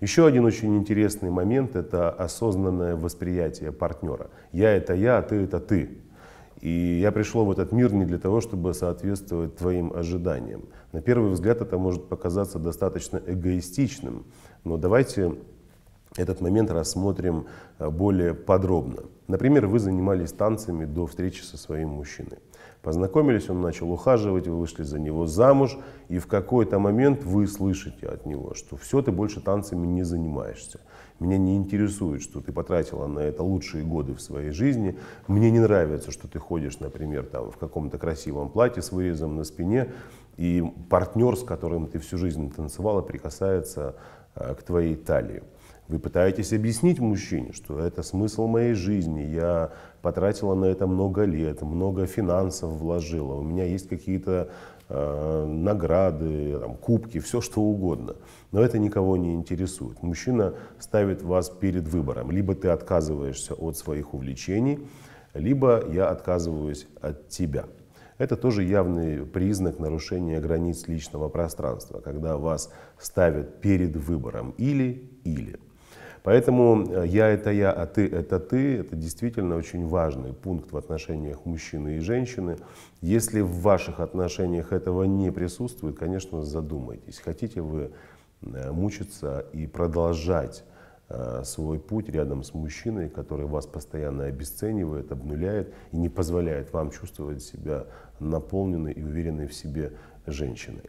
Еще 0.00 0.26
один 0.26 0.44
очень 0.44 0.76
интересный 0.76 1.30
момент– 1.30 1.74
это 1.76 2.10
осознанное 2.10 2.96
восприятие 2.96 3.70
партнера. 3.72 4.30
Я– 4.52 4.72
это 4.76 4.94
я, 4.94 5.18
а 5.18 5.22
ты– 5.22 5.36
это 5.44 5.60
ты. 5.60 5.98
И 6.60 6.98
я 7.02 7.10
пришел 7.10 7.44
в 7.44 7.50
этот 7.50 7.72
мир 7.72 7.92
не 7.92 8.04
для 8.04 8.18
того, 8.18 8.40
чтобы 8.40 8.74
соответствовать 8.74 9.56
твоим 9.56 9.92
ожиданиям. 9.94 10.64
На 10.92 11.00
первый 11.00 11.30
взгляд 11.30 11.60
это 11.60 11.78
может 11.78 12.08
показаться 12.08 12.58
достаточно 12.58 13.20
эгоистичным, 13.26 14.26
но 14.64 14.76
давайте 14.76 15.34
этот 16.16 16.40
момент 16.40 16.70
рассмотрим 16.70 17.46
э, 17.78 17.88
более 17.88 18.34
подробно. 18.34 19.04
Например, 19.26 19.66
вы 19.66 19.78
занимались 19.78 20.32
танцами 20.32 20.84
до 20.84 21.06
встречи 21.06 21.42
со 21.42 21.56
своим 21.56 21.90
мужчиной. 21.90 22.38
Познакомились, 22.82 23.50
он 23.50 23.60
начал 23.60 23.92
ухаживать, 23.92 24.46
вы 24.46 24.58
вышли 24.58 24.84
за 24.84 24.98
него 24.98 25.26
замуж, 25.26 25.76
и 26.08 26.18
в 26.18 26.26
какой-то 26.26 26.78
момент 26.78 27.24
вы 27.24 27.46
слышите 27.46 28.06
от 28.06 28.24
него, 28.24 28.54
что 28.54 28.76
все, 28.76 29.02
ты 29.02 29.12
больше 29.12 29.40
танцами 29.40 29.86
не 29.86 30.02
занимаешься. 30.02 30.80
Меня 31.18 31.36
не 31.36 31.56
интересует, 31.56 32.22
что 32.22 32.40
ты 32.40 32.52
потратила 32.52 33.06
на 33.06 33.18
это 33.18 33.42
лучшие 33.42 33.84
годы 33.84 34.14
в 34.14 34.22
своей 34.22 34.52
жизни. 34.52 34.98
Мне 35.26 35.50
не 35.50 35.60
нравится, 35.60 36.10
что 36.10 36.26
ты 36.26 36.38
ходишь, 36.38 36.80
например, 36.80 37.26
там, 37.26 37.50
в 37.50 37.58
каком-то 37.58 37.98
красивом 37.98 38.48
платье 38.48 38.82
с 38.82 38.92
вырезом 38.92 39.36
на 39.36 39.44
спине, 39.44 39.92
и 40.38 40.64
партнер, 40.88 41.36
с 41.36 41.44
которым 41.44 41.86
ты 41.86 41.98
всю 41.98 42.16
жизнь 42.16 42.50
танцевала, 42.50 43.02
прикасается 43.02 43.96
э, 44.34 44.54
к 44.54 44.62
твоей 44.62 44.96
талии. 44.96 45.42
Вы 45.90 45.98
пытаетесь 45.98 46.52
объяснить 46.52 47.00
мужчине, 47.00 47.52
что 47.52 47.80
это 47.80 48.04
смысл 48.04 48.46
моей 48.46 48.74
жизни, 48.74 49.22
я 49.22 49.72
потратила 50.02 50.54
на 50.54 50.66
это 50.66 50.86
много 50.86 51.24
лет, 51.24 51.62
много 51.62 52.06
финансов 52.06 52.70
вложила, 52.70 53.34
у 53.34 53.42
меня 53.42 53.64
есть 53.64 53.88
какие-то 53.88 54.50
э, 54.88 55.46
награды, 55.48 56.60
там, 56.60 56.76
кубки, 56.76 57.18
все 57.18 57.40
что 57.40 57.60
угодно. 57.62 58.14
Но 58.52 58.62
это 58.62 58.78
никого 58.78 59.16
не 59.16 59.34
интересует. 59.34 60.00
Мужчина 60.00 60.54
ставит 60.78 61.22
вас 61.22 61.50
перед 61.50 61.88
выбором. 61.88 62.30
Либо 62.30 62.54
ты 62.54 62.68
отказываешься 62.68 63.54
от 63.54 63.76
своих 63.76 64.14
увлечений, 64.14 64.78
либо 65.34 65.82
я 65.90 66.08
отказываюсь 66.08 66.86
от 67.00 67.30
тебя. 67.30 67.64
Это 68.16 68.36
тоже 68.36 68.62
явный 68.62 69.26
признак 69.26 69.80
нарушения 69.80 70.38
границ 70.38 70.86
личного 70.86 71.28
пространства, 71.28 71.98
когда 71.98 72.36
вас 72.36 72.70
ставят 72.96 73.60
перед 73.60 73.96
выбором 73.96 74.54
или-или. 74.56 75.58
Поэтому 76.22 76.86
э, 76.86 77.06
я 77.06 77.28
это 77.28 77.50
я, 77.50 77.72
а 77.72 77.86
ты 77.86 78.06
это 78.06 78.38
ты, 78.38 78.78
это 78.78 78.96
действительно 78.96 79.56
очень 79.56 79.86
важный 79.86 80.32
пункт 80.32 80.72
в 80.72 80.76
отношениях 80.76 81.44
мужчины 81.44 81.96
и 81.96 82.00
женщины. 82.00 82.58
Если 83.00 83.40
в 83.40 83.60
ваших 83.60 84.00
отношениях 84.00 84.72
этого 84.72 85.04
не 85.04 85.32
присутствует, 85.32 85.98
конечно, 85.98 86.44
задумайтесь, 86.44 87.18
хотите 87.18 87.62
вы 87.62 87.92
э, 88.42 88.70
мучиться 88.70 89.46
и 89.52 89.66
продолжать 89.66 90.64
э, 91.08 91.42
свой 91.44 91.78
путь 91.78 92.10
рядом 92.10 92.42
с 92.42 92.52
мужчиной, 92.52 93.08
который 93.08 93.46
вас 93.46 93.66
постоянно 93.66 94.24
обесценивает, 94.24 95.12
обнуляет 95.12 95.72
и 95.92 95.96
не 95.96 96.10
позволяет 96.10 96.72
вам 96.74 96.90
чувствовать 96.90 97.42
себя 97.42 97.86
наполненной 98.18 98.92
и 98.92 99.02
уверенной 99.02 99.46
в 99.46 99.54
себе 99.54 99.92
женщиной. 100.26 100.82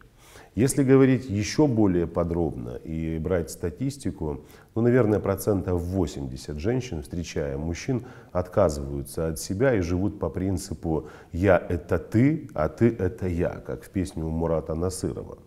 Если 0.54 0.84
говорить 0.84 1.30
еще 1.30 1.66
более 1.66 2.08
подробно 2.08 2.76
и 2.84 3.18
брать 3.20 3.52
статистику, 3.52 4.42
ну, 4.76 4.82
наверное, 4.82 5.20
процентов 5.20 5.82
80 5.82 6.58
женщин, 6.58 7.04
встречая 7.04 7.58
мужчин, 7.58 8.04
отказываются 8.34 9.30
от 9.30 9.40
себя 9.40 9.74
и 9.74 9.80
живут 9.80 10.20
по 10.20 10.30
принципу 10.30 11.08
«я– 11.32 11.58
это 11.70 11.98
ты, 11.98 12.50
а 12.54 12.68
ты– 12.68 12.90
это 13.00 13.28
я», 13.28 13.62
как 13.66 13.84
в 13.84 13.90
песне 13.90 14.24
у 14.24 14.30
Мурата 14.30 14.76
Насырова. 14.76 15.38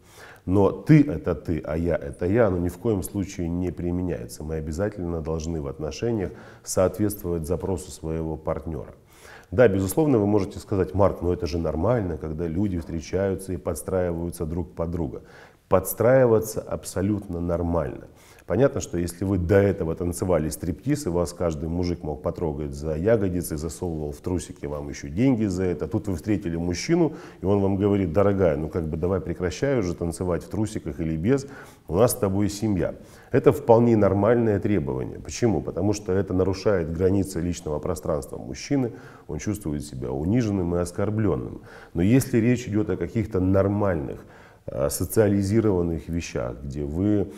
Но 0.47 0.71
ты– 0.73 1.03
это 1.11 1.35
ты, 1.35 1.61
а 1.61 1.77
я– 1.77 1.97
это 2.03 2.25
я, 2.25 2.49
но 2.49 2.57
ни 2.57 2.69
в 2.71 2.79
коем 2.79 3.03
случае 3.03 3.49
не 3.49 3.71
применяется. 3.71 4.43
Мы 4.43 4.55
обязательно 4.55 5.21
должны 5.21 5.61
в 5.61 5.67
отношениях 5.67 6.33
соответствовать 6.63 7.47
запросу 7.47 7.91
своего 7.91 8.39
партнера. 8.39 8.95
Да, 9.51 9.69
безусловно, 9.69 10.19
вы 10.19 10.27
можете 10.27 10.59
сказать, 10.59 10.95
Марк, 10.95 11.19
ну 11.23 11.33
это 11.33 11.47
же 11.47 11.59
нормально, 11.59 12.19
когда 12.19 12.47
люди 12.47 12.79
встречаются 12.79 13.53
и 13.53 13.57
подстраиваются 13.57 14.47
друг 14.47 14.75
под 14.75 14.91
друга. 14.91 15.23
Подстраиваться 15.69 16.61
абсолютно 16.61 17.41
нормально. 17.41 18.09
Понятно, 18.47 18.83
что 18.83 18.99
если 18.99 19.25
вы 19.25 19.39
до 19.39 19.55
этого 19.55 19.95
танцевали 19.95 20.51
стриптиз, 20.51 21.07
и 21.07 21.09
вас 21.09 21.33
каждый 21.33 21.71
мужик 21.71 22.03
мог 22.03 22.21
потрогать 22.21 22.75
за 22.75 22.95
ягодицы, 22.95 23.57
засовывал 23.57 24.13
в 24.13 24.19
трусики 24.19 24.67
вам 24.67 24.91
еще 24.91 25.09
деньги 25.09 25.47
за 25.47 25.65
это, 25.65 25.89
тут 25.89 26.09
вы 26.09 26.17
встретили 26.17 26.57
мужчину, 26.57 27.15
и 27.41 27.47
он 27.47 27.61
вам 27.63 27.77
говорит, 27.77 28.13
дорогая, 28.13 28.59
ну 28.59 28.69
как 28.69 28.87
бы 28.87 28.99
давай 28.99 29.23
прекращай 29.23 29.79
уже 29.79 29.95
танцевать 29.95 30.45
в 30.45 30.49
трусиках 30.49 31.01
или 31.01 31.17
без, 31.17 31.47
у 31.89 31.97
нас 31.97 32.11
с 32.13 32.17
тобой 32.17 32.51
семья. 32.51 32.95
Это 33.31 33.51
вполне 33.51 33.97
нормальное 33.97 34.61
требование. 34.61 35.21
Почему? 35.21 35.63
Потому 35.63 35.95
что 35.95 36.13
это 36.13 36.35
нарушает 36.35 36.93
границы 36.93 37.41
личного 37.41 37.79
пространства 37.79 38.37
мужчины, 38.37 38.93
он 39.27 39.39
чувствует 39.39 39.87
себя 39.87 40.11
униженным 40.11 40.75
и 40.77 40.81
оскорбленным. 40.81 41.63
Но 41.95 42.03
если 42.03 42.37
речь 42.37 42.69
идет 42.69 42.91
о 42.91 42.99
каких-то 42.99 43.41
нормальных, 43.41 44.21
а, 44.67 44.89
социализированных 44.89 46.09
вещах, 46.09 46.57
где 46.63 46.85
вы 46.85 47.29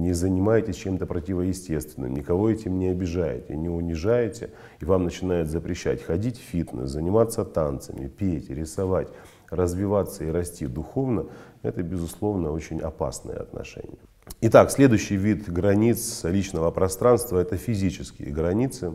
не 0.00 0.12
занимаетесь 0.12 0.76
чем-то 0.76 1.06
противоестественным, 1.06 2.14
никого 2.14 2.50
этим 2.50 2.78
не 2.78 2.88
обижаете, 2.88 3.56
не 3.56 3.68
унижаете, 3.68 4.50
и 4.80 4.84
вам 4.84 5.04
начинают 5.04 5.48
запрещать 5.48 6.02
ходить 6.02 6.38
в 6.38 6.42
фитнес, 6.42 6.90
заниматься 6.90 7.44
танцами, 7.44 8.08
петь, 8.08 8.50
рисовать, 8.50 9.08
развиваться 9.50 10.24
и 10.24 10.30
расти 10.30 10.66
духовно, 10.66 11.26
это, 11.62 11.82
безусловно, 11.82 12.50
очень 12.50 12.80
опасные 12.80 13.38
отношения. 13.38 13.98
Итак, 14.40 14.70
следующий 14.70 15.16
вид 15.16 15.50
границ 15.50 16.22
личного 16.24 16.70
пространства– 16.70 17.38
это 17.40 17.56
физические 17.56 18.30
границы. 18.30 18.92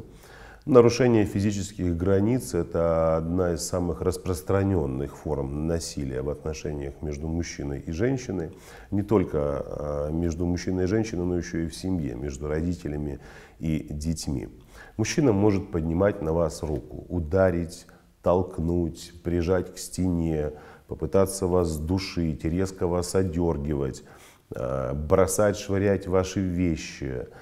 Нарушение 0.70 1.26
физических 1.26 1.98
границ– 1.98 2.54
это 2.54 3.18
одна 3.18 3.54
из 3.54 3.62
самых 3.64 4.02
распространенных 4.02 5.18
форм 5.18 5.66
насилия 5.66 6.22
в 6.22 6.30
отношениях 6.30 6.94
между 7.02 7.28
мужчиной 7.28 7.80
и 7.80 7.92
женщиной. 7.92 8.52
Не 8.92 9.02
только 9.02 9.40
а, 9.40 10.12
между 10.12 10.46
мужчиной 10.46 10.84
и 10.84 10.88
женщиной, 10.88 11.26
но 11.26 11.38
еще 11.38 11.64
и 11.64 11.68
в 11.68 11.76
семье, 11.76 12.14
между 12.14 12.48
родителями 12.48 13.20
и 13.58 13.88
детьми. 13.90 14.48
Мужчина 14.96 15.32
может 15.32 15.72
поднимать 15.72 16.22
на 16.22 16.34
вас 16.34 16.62
руку, 16.62 17.04
ударить, 17.10 17.88
толкнуть, 18.22 19.14
прижать 19.24 19.74
к 19.74 19.80
стене, 19.80 20.52
попытаться 20.88 21.48
вас 21.48 21.80
душить, 21.80 22.46
резко 22.46 22.86
вас 22.86 23.16
одергивать, 23.16 24.04
а, 24.52 24.94
бросать, 24.94 25.58
швырять 25.58 26.06
ваши 26.06 26.42
вещи– 26.42 27.26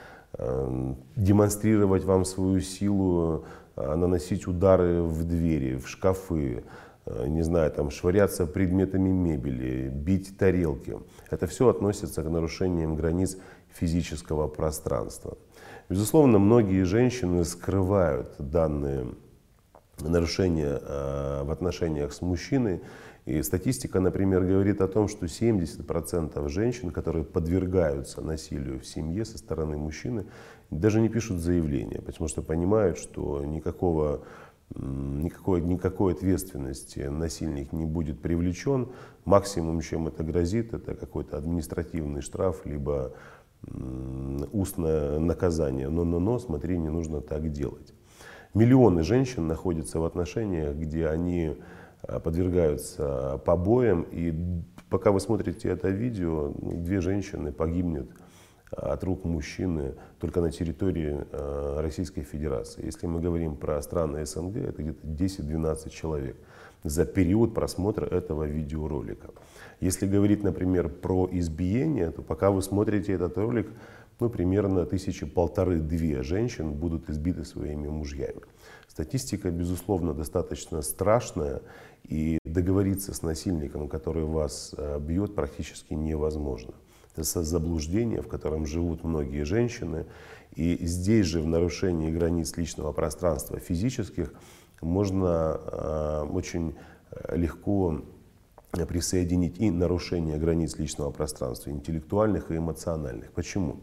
демонстрировать 1.15 2.03
вам 2.03 2.25
свою 2.25 2.61
силу, 2.61 3.45
э, 3.75 3.95
наносить 3.95 4.47
удары 4.47 5.01
в 5.01 5.23
двери, 5.23 5.77
в 5.77 5.87
шкафы, 5.87 6.63
э, 7.05 7.27
не 7.27 7.41
знаю, 7.43 7.71
там, 7.71 7.89
швыряться 7.89 8.45
предметами 8.45 9.09
мебели, 9.09 9.89
бить 9.89 10.37
тарелки. 10.37 10.97
Это 11.31 11.47
все 11.47 11.69
относится 11.69 12.23
к 12.23 12.29
нарушениям 12.29 12.95
границ 12.95 13.37
физического 13.73 14.47
пространства. 14.47 15.37
Безусловно, 15.89 16.37
многие 16.37 16.83
женщины 16.83 17.43
скрывают 17.43 18.35
данные 18.37 19.07
нарушения 19.99 20.79
э, 20.81 21.43
в 21.43 21.51
отношениях 21.51 22.13
с 22.13 22.21
мужчиной 22.21 22.81
и 23.27 23.43
статистика, 23.43 23.99
например, 23.99 24.45
говорит 24.45 24.79
о 24.79 24.87
том, 24.87 25.09
что 25.09 25.25
70% 25.25 26.47
женщин, 26.47 26.91
которые 26.91 27.25
подвергаются 27.25 28.21
насилию 28.21 28.79
в 28.79 28.85
семье 28.85 29.25
со 29.25 29.37
стороны 29.37 29.75
мужчины, 29.75 30.27
даже 30.71 31.01
не 31.01 31.09
пишут 31.09 31.39
заявления, 31.41 32.01
потому 32.01 32.29
что 32.29 32.41
понимают, 32.41 32.97
что 32.97 33.43
никакого, 33.43 34.23
никакой, 34.73 35.59
никакой 35.59 36.13
ответственности 36.13 36.99
насильник 36.99 37.73
не 37.73 37.85
будет 37.85 38.21
привлечен. 38.21 38.87
Максимум, 39.25 39.81
чем 39.81 40.07
это 40.07 40.23
грозит, 40.23 40.73
это 40.73 40.95
какой-то 40.95 41.37
административный 41.37 42.21
штраф, 42.21 42.65
либо 42.65 43.11
устное 44.53 45.19
наказание. 45.19 45.89
Но-но-но, 45.89 46.39
смотри, 46.39 46.77
не 46.77 46.89
нужно 46.89 47.19
так 47.19 47.51
делать. 47.51 47.93
Миллионы 48.53 49.03
женщин 49.03 49.47
находятся 49.47 49.99
в 49.99 50.05
отношениях, 50.05 50.77
где 50.77 51.07
они 51.07 51.57
подвергаются 52.23 53.41
побоям. 53.45 54.05
И 54.11 54.33
пока 54.89 55.11
вы 55.11 55.19
смотрите 55.19 55.69
это 55.69 55.89
видео, 55.89 56.53
две 56.57 57.01
женщины 57.01 57.51
погибнут 57.51 58.09
от 58.71 59.03
рук 59.03 59.23
мужчины 59.23 59.95
только 60.19 60.41
на 60.41 60.51
территории 60.51 61.25
э, 61.31 61.79
Российской 61.79 62.23
Федерации. 62.23 62.85
Если 62.85 63.07
мы 63.07 63.21
говорим 63.21 63.55
про 63.55 63.81
страны 63.81 64.25
СНГ, 64.25 64.57
это 64.57 64.83
где-то 64.83 65.07
10-12 65.07 65.89
человек 65.89 66.35
за 66.83 67.05
период 67.05 67.53
просмотра 67.53 68.05
этого 68.05 68.43
видеоролика. 68.43 69.29
Если 69.79 70.07
говорить, 70.07 70.43
например, 70.43 70.89
про 70.89 71.27
избиение, 71.31 72.11
то 72.11 72.21
пока 72.21 72.51
вы 72.51 72.61
смотрите 72.61 73.13
этот 73.13 73.37
ролик, 73.37 73.69
ну, 74.19 74.29
примерно 74.29 74.85
тысячи 74.85 75.25
полторы-две 75.25 76.23
женщин 76.23 76.73
будут 76.73 77.09
избиты 77.09 77.45
своими 77.45 77.87
мужьями. 77.87 78.41
Статистика, 78.87 79.51
безусловно, 79.51 80.13
достаточно 80.13 80.81
страшная, 80.81 81.61
и 82.07 82.39
договориться 82.45 83.13
с 83.13 83.21
насильником, 83.21 83.87
который 83.89 84.23
вас 84.23 84.73
э, 84.77 84.99
бьет, 84.99 85.35
практически 85.35 85.93
невозможно. 85.93 86.73
Это 87.15 87.43
заблуждение, 87.43 88.21
в 88.21 88.27
котором 88.27 88.65
живут 88.65 89.03
многие 89.03 89.43
женщины. 89.43 90.05
И 90.55 90.77
здесь 90.85 91.25
же, 91.25 91.41
в 91.41 91.47
нарушении 91.47 92.11
границ 92.11 92.55
личного 92.57 92.93
пространства 92.93 93.59
физических, 93.59 94.31
можно 94.81 95.59
э, 95.59 96.27
очень 96.31 96.75
э, 97.11 97.35
легко 97.35 98.01
присоединить 98.71 99.59
и 99.59 99.71
нарушение 99.71 100.37
границ 100.37 100.77
личного 100.77 101.11
пространства, 101.11 101.71
интеллектуальных 101.71 102.51
и 102.51 102.57
эмоциональных. 102.57 103.31
Почему? 103.31 103.77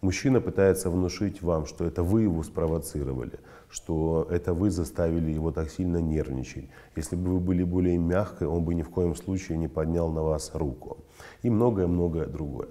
Мужчина 0.00 0.40
пытается 0.40 0.90
внушить 0.90 1.42
вам, 1.42 1.66
что 1.66 1.84
это 1.84 2.04
вы 2.04 2.22
его 2.22 2.44
спровоцировали, 2.44 3.40
что 3.68 4.28
это 4.30 4.54
вы 4.54 4.70
заставили 4.70 5.32
его 5.32 5.50
так 5.50 5.70
сильно 5.70 5.96
нервничать. 5.96 6.68
Если 6.94 7.16
бы 7.16 7.32
вы 7.32 7.40
были 7.40 7.64
более 7.64 7.98
мягкой, 7.98 8.46
он 8.46 8.64
бы 8.64 8.74
ни 8.74 8.82
в 8.82 8.90
коем 8.90 9.16
случае 9.16 9.58
не 9.58 9.66
поднял 9.66 10.12
на 10.12 10.22
вас 10.22 10.52
руку. 10.54 10.98
И 11.42 11.50
многое-многое 11.50 12.26
другое. 12.26 12.68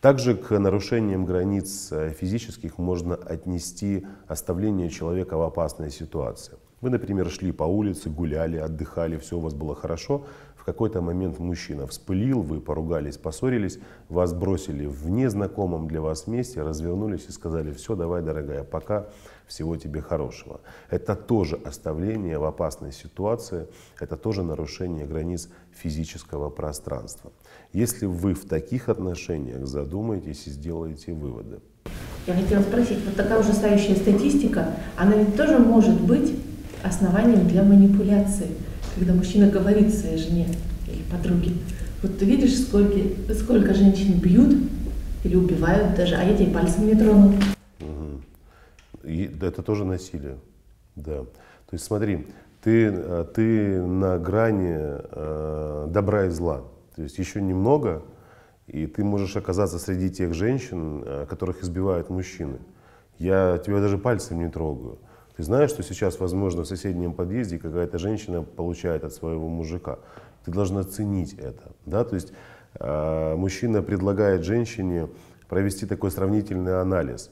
Также 0.00 0.36
к 0.36 0.58
нарушениям 0.58 1.26
границ 1.26 1.88
э, 1.90 2.10
физических 2.10 2.78
можно 2.78 3.14
отнести 3.14 4.06
оставление 4.26 4.88
человека 4.88 5.36
в 5.36 5.42
опасной 5.42 5.90
ситуации. 5.90 6.56
Вы, 6.84 6.90
например, 6.90 7.30
шли 7.30 7.50
по 7.50 7.64
улице, 7.64 8.10
гуляли, 8.10 8.58
отдыхали, 8.58 9.16
все 9.16 9.38
у 9.38 9.40
вас 9.40 9.54
было 9.54 9.74
хорошо, 9.74 10.26
в 10.54 10.64
какой-то 10.64 11.00
момент 11.00 11.38
мужчина 11.38 11.86
вспылил, 11.86 12.42
вы 12.42 12.60
поругались, 12.60 13.16
поссорились, 13.16 13.78
вас 14.10 14.34
бросили 14.34 14.84
в 14.84 15.08
незнакомом 15.08 15.88
для 15.88 16.02
вас 16.02 16.26
месте, 16.26 16.60
развернулись 16.60 17.24
и 17.26 17.32
сказали, 17.32 17.72
все, 17.72 17.96
давай, 17.96 18.20
дорогая, 18.20 18.64
пока, 18.64 19.06
всего 19.46 19.78
тебе 19.78 20.02
хорошего. 20.02 20.60
Это 20.90 21.16
тоже 21.16 21.58
оставление 21.64 22.38
в 22.38 22.44
опасной 22.44 22.92
ситуации, 22.92 23.66
это 23.98 24.18
тоже 24.18 24.42
нарушение 24.42 25.06
границ 25.06 25.48
физического 25.72 26.50
пространства. 26.50 27.32
Если 27.72 28.04
вы 28.04 28.34
в 28.34 28.46
таких 28.46 28.90
отношениях 28.90 29.66
задумаетесь 29.66 30.46
и 30.48 30.50
сделаете 30.50 31.14
выводы. 31.14 31.60
Я 32.26 32.34
хотела 32.34 32.60
спросить, 32.60 33.02
вот 33.06 33.16
такая 33.16 33.40
ужасающая 33.40 33.96
статистика, 33.96 34.74
она 34.98 35.16
ведь 35.16 35.34
тоже 35.34 35.58
может 35.58 35.98
быть 35.98 36.34
основанием 36.84 37.48
для 37.48 37.62
манипуляции 37.62 38.48
когда 38.94 39.12
мужчина 39.12 39.48
говорит 39.48 39.92
своей 39.92 40.16
жене 40.16 40.48
или 40.86 41.02
подруге, 41.10 41.52
вот 42.02 42.18
ты 42.18 42.24
видишь, 42.24 42.58
сколько, 42.60 42.98
сколько 43.34 43.74
женщин 43.74 44.20
бьют 44.20 44.56
или 45.24 45.36
убивают 45.36 45.96
даже, 45.96 46.16
а 46.16 46.22
я 46.22 46.36
тебе 46.36 46.52
пальцем 46.52 46.86
не 46.86 46.94
трону. 46.94 47.34
Угу. 47.80 49.08
И 49.08 49.30
это 49.40 49.62
тоже 49.62 49.84
насилие, 49.84 50.36
да. 50.96 51.22
То 51.22 51.72
есть 51.72 51.84
смотри, 51.84 52.26
ты, 52.62 52.90
э, 52.92 53.24
ты 53.34 53.80
на 53.82 54.18
грани 54.18 54.76
э, 54.78 55.86
добра 55.88 56.26
и 56.26 56.30
зла. 56.30 56.62
То 56.94 57.02
есть 57.02 57.18
еще 57.18 57.40
немного, 57.40 58.02
и 58.66 58.86
ты 58.86 59.02
можешь 59.02 59.36
оказаться 59.36 59.78
среди 59.78 60.10
тех 60.10 60.34
женщин, 60.34 61.02
э, 61.04 61.26
которых 61.28 61.62
избивают 61.62 62.10
мужчины. 62.10 62.58
Я 63.18 63.58
тебя 63.64 63.80
даже 63.80 63.98
пальцем 63.98 64.38
не 64.38 64.48
трогаю. 64.48 64.98
Ты 65.36 65.42
знаешь, 65.42 65.70
что 65.70 65.82
сейчас, 65.82 66.20
возможно, 66.20 66.62
в 66.62 66.66
соседнем 66.66 67.12
подъезде 67.12 67.58
какая-то 67.58 67.98
женщина 67.98 68.42
получает 68.42 69.02
от 69.02 69.12
своего 69.12 69.48
мужика. 69.48 69.98
Ты 70.44 70.52
должна 70.52 70.84
ценить 70.84 71.34
это. 71.34 71.72
Да? 71.86 72.04
То 72.04 72.14
есть 72.14 72.32
э, 72.78 73.34
мужчина 73.34 73.82
предлагает 73.82 74.44
женщине 74.44 75.08
провести 75.48 75.86
такой 75.86 76.12
сравнительный 76.12 76.80
анализ, 76.80 77.30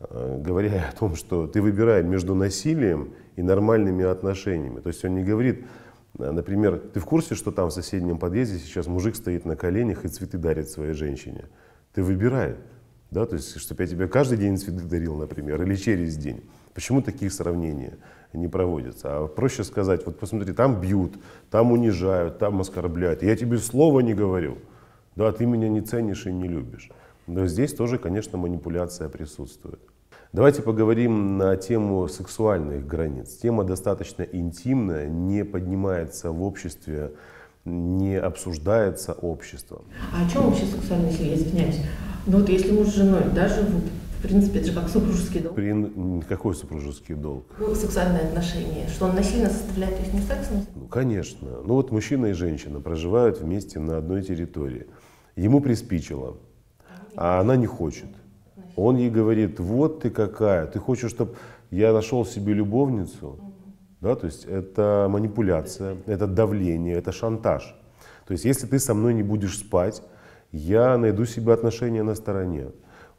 э, 0.00 0.38
говоря 0.40 0.88
о 0.92 0.96
том, 0.98 1.14
что 1.14 1.46
ты 1.46 1.60
выбираешь 1.60 2.06
между 2.06 2.34
насилием 2.34 3.12
и 3.36 3.42
нормальными 3.42 4.04
отношениями. 4.04 4.80
То 4.80 4.88
есть 4.88 5.04
он 5.04 5.14
не 5.14 5.22
говорит, 5.22 5.66
э, 6.18 6.30
например, 6.30 6.78
ты 6.78 7.00
в 7.00 7.04
курсе, 7.04 7.34
что 7.34 7.52
там 7.52 7.68
в 7.68 7.72
соседнем 7.74 8.18
подъезде 8.18 8.58
сейчас 8.58 8.86
мужик 8.86 9.14
стоит 9.14 9.44
на 9.44 9.56
коленях 9.56 10.06
и 10.06 10.08
цветы 10.08 10.38
дарит 10.38 10.70
своей 10.70 10.94
женщине. 10.94 11.44
Ты 11.92 12.02
выбирай. 12.02 12.56
Да? 13.10 13.26
То 13.26 13.36
есть, 13.36 13.60
чтобы 13.60 13.82
я 13.82 13.88
тебе 13.88 14.08
каждый 14.08 14.38
день 14.38 14.56
цветы 14.56 14.84
дарил, 14.84 15.16
например, 15.16 15.60
или 15.62 15.74
через 15.74 16.16
день. 16.16 16.42
Почему 16.74 17.02
такие 17.02 17.30
сравнения 17.30 17.98
не 18.32 18.48
проводятся? 18.48 19.08
А 19.16 19.26
проще 19.26 19.64
сказать, 19.64 20.06
вот 20.06 20.18
посмотри, 20.18 20.52
там 20.52 20.80
бьют, 20.80 21.14
там 21.50 21.72
унижают, 21.72 22.38
там 22.38 22.60
оскорбляют. 22.60 23.22
Я 23.22 23.36
тебе 23.36 23.58
слова 23.58 24.00
не 24.00 24.14
говорю. 24.14 24.58
Да, 25.16 25.30
ты 25.32 25.44
меня 25.44 25.68
не 25.68 25.82
ценишь 25.82 26.26
и 26.26 26.32
не 26.32 26.48
любишь. 26.48 26.90
Но 27.26 27.46
здесь 27.46 27.74
тоже, 27.74 27.98
конечно, 27.98 28.38
манипуляция 28.38 29.08
присутствует. 29.08 29.80
Давайте 30.32 30.62
поговорим 30.62 31.36
на 31.36 31.56
тему 31.56 32.08
сексуальных 32.08 32.86
границ. 32.86 33.36
Тема 33.36 33.64
достаточно 33.64 34.22
интимная, 34.22 35.06
не 35.06 35.44
поднимается 35.44 36.30
в 36.32 36.42
обществе, 36.42 37.12
не 37.66 38.18
обсуждается 38.18 39.12
обществом. 39.12 39.82
А 40.10 40.26
о 40.26 40.30
чем 40.30 40.44
вообще 40.44 40.64
сексуальная 40.64 41.10
насилие, 41.10 41.36
извиняюсь? 41.36 41.80
Ну 42.26 42.38
вот 42.38 42.48
если 42.48 42.72
муж 42.72 42.88
с 42.88 42.94
женой, 42.94 43.24
даже 43.34 43.66
в 44.22 44.28
принципе, 44.28 44.60
это 44.60 44.68
же 44.68 44.72
как 44.72 44.88
супружеский 44.88 45.40
долг. 45.40 45.56
При... 45.56 46.20
Какой 46.28 46.54
супружеский 46.54 47.16
долг? 47.16 47.44
Ну, 47.58 47.74
сексуальные 47.74 48.22
отношения. 48.22 48.86
Что 48.86 49.06
он 49.06 49.16
насильно 49.16 49.50
составляет 49.50 50.00
их 50.00 50.14
не 50.14 50.20
сексом? 50.20 50.64
Ну, 50.76 50.86
конечно. 50.86 51.48
Ну 51.64 51.74
вот 51.74 51.90
мужчина 51.90 52.26
и 52.26 52.32
женщина 52.32 52.80
проживают 52.80 53.40
вместе 53.40 53.80
на 53.80 53.98
одной 53.98 54.22
территории. 54.22 54.86
Ему 55.34 55.60
приспичило, 55.60 56.36
а 57.16 57.40
она 57.40 57.56
не 57.56 57.66
хочет. 57.66 58.10
Он 58.76 58.96
ей 58.96 59.10
говорит, 59.10 59.58
вот 59.58 60.02
ты 60.02 60.10
какая, 60.10 60.66
ты 60.66 60.78
хочешь, 60.78 61.10
чтобы 61.10 61.34
я 61.72 61.92
нашел 61.92 62.24
себе 62.24 62.54
любовницу? 62.54 63.40
Да, 64.00 64.14
то 64.14 64.26
есть 64.26 64.44
это 64.44 65.08
манипуляция, 65.10 65.96
это 66.06 66.28
давление, 66.28 66.96
это 66.96 67.10
шантаж. 67.10 67.74
То 68.26 68.32
есть 68.32 68.44
если 68.44 68.68
ты 68.68 68.78
со 68.78 68.94
мной 68.94 69.14
не 69.14 69.24
будешь 69.24 69.58
спать, 69.58 70.00
я 70.52 70.96
найду 70.96 71.24
себе 71.24 71.52
отношения 71.52 72.04
на 72.04 72.14
стороне. 72.14 72.68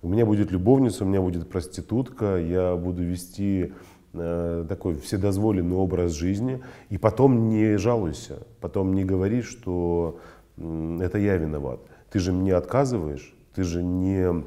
У 0.03 0.09
меня 0.09 0.25
будет 0.25 0.51
любовница, 0.51 1.05
у 1.05 1.07
меня 1.07 1.21
будет 1.21 1.49
проститутка, 1.49 2.35
я 2.35 2.75
буду 2.75 3.03
вести 3.03 3.71
э, 4.11 4.65
такой 4.67 4.95
вседозволенный 4.95 5.77
образ 5.77 6.11
жизни, 6.11 6.61
и 6.89 6.97
потом 6.97 7.47
не 7.47 7.77
жалуйся, 7.77 8.45
потом 8.59 8.93
не 8.93 9.05
говори, 9.05 9.41
что 9.41 10.19
это 10.57 11.17
я 11.17 11.37
виноват. 11.37 11.79
Ты 12.11 12.19
же 12.19 12.33
мне 12.33 12.53
отказываешь, 12.53 13.33
ты 13.55 13.63
же 13.63 13.81
не 13.81 14.43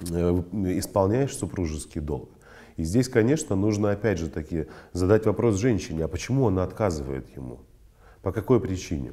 э, 0.00 0.42
исполняешь 0.78 1.36
супружеский 1.36 2.00
долг. 2.00 2.28
И 2.76 2.82
здесь, 2.82 3.08
конечно, 3.08 3.54
нужно 3.54 3.92
опять 3.92 4.18
же 4.18 4.28
таки 4.28 4.66
задать 4.92 5.26
вопрос 5.26 5.60
женщине, 5.60 6.06
а 6.06 6.08
почему 6.08 6.48
она 6.48 6.64
отказывает 6.64 7.28
ему? 7.36 7.60
По 8.20 8.32
какой 8.32 8.60
причине? 8.60 9.12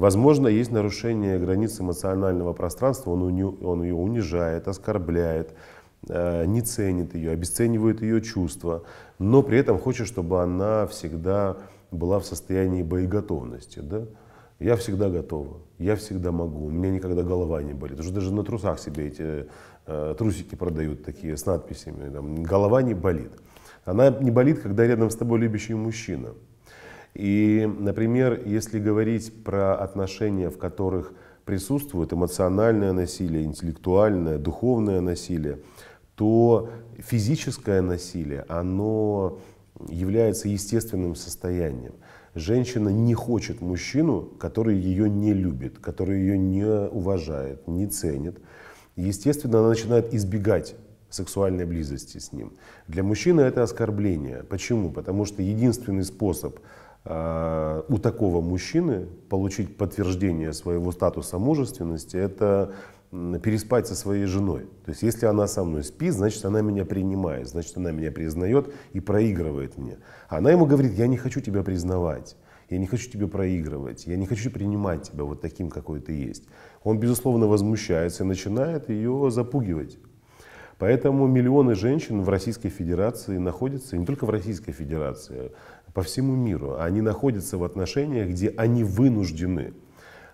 Возможно, 0.00 0.48
есть 0.48 0.70
нарушение 0.70 1.38
границ 1.38 1.78
эмоционального 1.78 2.54
пространства, 2.54 3.10
он, 3.10 3.20
уни, 3.20 3.42
он 3.42 3.82
ее 3.82 3.94
унижает, 3.94 4.66
оскорбляет, 4.66 5.52
э, 6.08 6.46
не 6.46 6.62
ценит 6.62 7.14
ее, 7.14 7.32
обесценивает 7.32 8.00
ее 8.00 8.22
чувства, 8.22 8.84
но 9.18 9.42
при 9.42 9.58
этом 9.58 9.78
хочет, 9.78 10.06
чтобы 10.06 10.42
она 10.42 10.86
всегда 10.86 11.58
была 11.90 12.18
в 12.18 12.24
состоянии 12.24 12.82
боеготовности. 12.82 13.80
Да? 13.80 14.06
Я 14.58 14.76
всегда 14.76 15.10
готова, 15.10 15.58
я 15.78 15.96
всегда 15.96 16.32
могу, 16.32 16.64
у 16.64 16.70
меня 16.70 16.92
никогда 16.92 17.22
голова 17.22 17.62
не 17.62 17.74
болит. 17.74 18.00
Уже 18.00 18.10
даже 18.10 18.32
на 18.32 18.42
трусах 18.42 18.78
себе 18.80 19.08
эти 19.08 19.48
э, 19.84 20.14
трусики 20.16 20.54
продают 20.54 21.04
такие 21.04 21.36
с 21.36 21.44
надписями, 21.44 22.10
там, 22.10 22.42
голова 22.42 22.80
не 22.80 22.94
болит. 22.94 23.32
Она 23.84 24.08
не 24.08 24.30
болит, 24.30 24.60
когда 24.60 24.86
рядом 24.86 25.10
с 25.10 25.16
тобой 25.16 25.40
любящий 25.40 25.74
мужчина. 25.74 26.30
И, 27.14 27.68
например, 27.78 28.42
если 28.46 28.78
говорить 28.78 29.32
про 29.44 29.74
отношения, 29.76 30.50
в 30.50 30.58
которых 30.58 31.12
присутствует 31.44 32.12
эмоциональное 32.12 32.92
насилие, 32.92 33.44
интеллектуальное, 33.44 34.38
духовное 34.38 35.00
насилие, 35.00 35.58
то 36.14 36.70
физическое 36.98 37.80
насилие, 37.80 38.44
оно 38.48 39.38
является 39.88 40.48
естественным 40.48 41.14
состоянием. 41.14 41.94
Женщина 42.34 42.90
не 42.90 43.14
хочет 43.14 43.60
мужчину, 43.60 44.22
который 44.38 44.76
ее 44.76 45.10
не 45.10 45.32
любит, 45.32 45.78
который 45.78 46.20
ее 46.20 46.38
не 46.38 46.64
уважает, 46.64 47.66
не 47.66 47.86
ценит. 47.86 48.38
Естественно, 48.94 49.60
она 49.60 49.70
начинает 49.70 50.14
избегать 50.14 50.76
сексуальной 51.08 51.64
близости 51.64 52.18
с 52.18 52.32
ним. 52.32 52.52
Для 52.86 53.02
мужчины 53.02 53.40
это 53.40 53.64
оскорбление. 53.64 54.44
Почему? 54.44 54.90
Потому 54.90 55.24
что 55.24 55.42
единственный 55.42 56.04
способ 56.04 56.60
у 57.04 57.98
такого 57.98 58.40
мужчины 58.42 59.06
получить 59.28 59.76
подтверждение 59.76 60.52
своего 60.52 60.92
статуса 60.92 61.38
мужественности– 61.38 62.16
это 62.18 62.74
переспать 63.10 63.88
со 63.88 63.96
своей 63.96 64.26
женой. 64.26 64.68
То 64.84 64.90
есть 64.90 65.02
если 65.02 65.26
она 65.26 65.46
со 65.46 65.64
мной 65.64 65.82
спит, 65.82 66.12
значит 66.12 66.44
она 66.44 66.60
меня 66.60 66.84
принимает, 66.84 67.48
значит 67.48 67.76
она 67.76 67.90
меня 67.90 68.12
признает 68.12 68.72
и 68.92 69.00
проигрывает 69.00 69.78
мне. 69.78 69.98
Она 70.28 70.52
ему 70.52 70.66
говорит, 70.66 70.92
я 70.92 71.06
не 71.08 71.16
хочу 71.16 71.40
тебя 71.40 71.62
признавать, 71.62 72.36
я 72.68 72.78
не 72.78 72.86
хочу 72.86 73.10
тебя 73.10 73.26
проигрывать, 73.26 74.06
я 74.06 74.16
не 74.16 74.26
хочу 74.26 74.50
принимать 74.50 75.10
тебя 75.10 75.24
вот 75.24 75.40
таким, 75.40 75.70
какой 75.70 76.00
ты 76.00 76.12
есть. 76.12 76.44
Он, 76.84 77.00
безусловно, 77.00 77.48
возмущается 77.48 78.22
и 78.22 78.26
начинает 78.26 78.90
ее 78.90 79.30
запугивать. 79.30 79.98
Поэтому 80.78 81.26
миллионы 81.26 81.74
женщин 81.74 82.22
в 82.22 82.28
Российской 82.30 82.70
Федерации 82.70 83.36
находятся, 83.36 83.96
и 83.96 83.98
не 83.98 84.06
только 84.06 84.24
в 84.24 84.30
Российской 84.30 84.72
Федерации, 84.72 85.52
по 85.94 86.02
всему 86.02 86.34
миру. 86.34 86.76
Они 86.78 87.00
находятся 87.00 87.58
в 87.58 87.64
отношениях, 87.64 88.28
где 88.28 88.48
они 88.56 88.84
вынуждены 88.84 89.72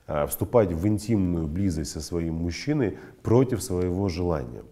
а, 0.07 0.27
вступать 0.27 0.73
в 0.73 0.87
интимную 0.87 1.49
близость 1.49 1.91
со 1.91 2.01
своим 2.01 2.35
мужчиной 2.35 2.99
против 3.23 3.63
своего 3.63 4.09
желания. 4.09 4.63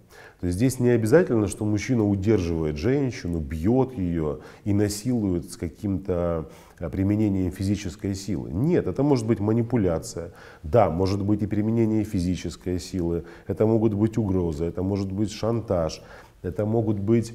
То 0.40 0.46
есть 0.46 0.58
здесь 0.58 0.78
не 0.78 0.90
обязательно, 0.90 1.48
что 1.48 1.64
мужчина 1.64 2.06
удерживает 2.06 2.76
женщину, 2.76 3.40
бьет 3.40 3.94
ее 3.94 4.40
и 4.64 4.72
насилует 4.72 5.50
с 5.50 5.56
каким-то 5.56 6.50
а, 6.78 6.90
применением 6.90 7.50
физической 7.50 8.14
силы. 8.14 8.52
Нет, 8.52 8.86
это 8.86 9.02
может 9.02 9.26
быть 9.26 9.40
манипуляция. 9.40 10.32
Да, 10.62 10.90
может 10.90 11.24
быть 11.24 11.42
и 11.42 11.46
применение 11.46 12.04
физической 12.04 12.78
силы. 12.78 13.24
Это 13.46 13.66
могут 13.66 13.94
быть 13.94 14.18
угрозы, 14.18 14.66
это 14.66 14.82
может 14.82 15.10
быть 15.10 15.32
шантаж, 15.32 16.02
это 16.42 16.64
могут 16.64 16.98
быть 17.00 17.32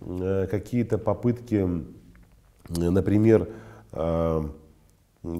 э, 0.00 0.46
какие-то 0.50 0.98
попытки, 0.98 1.66
например, 2.70 3.48
а, 3.92 4.48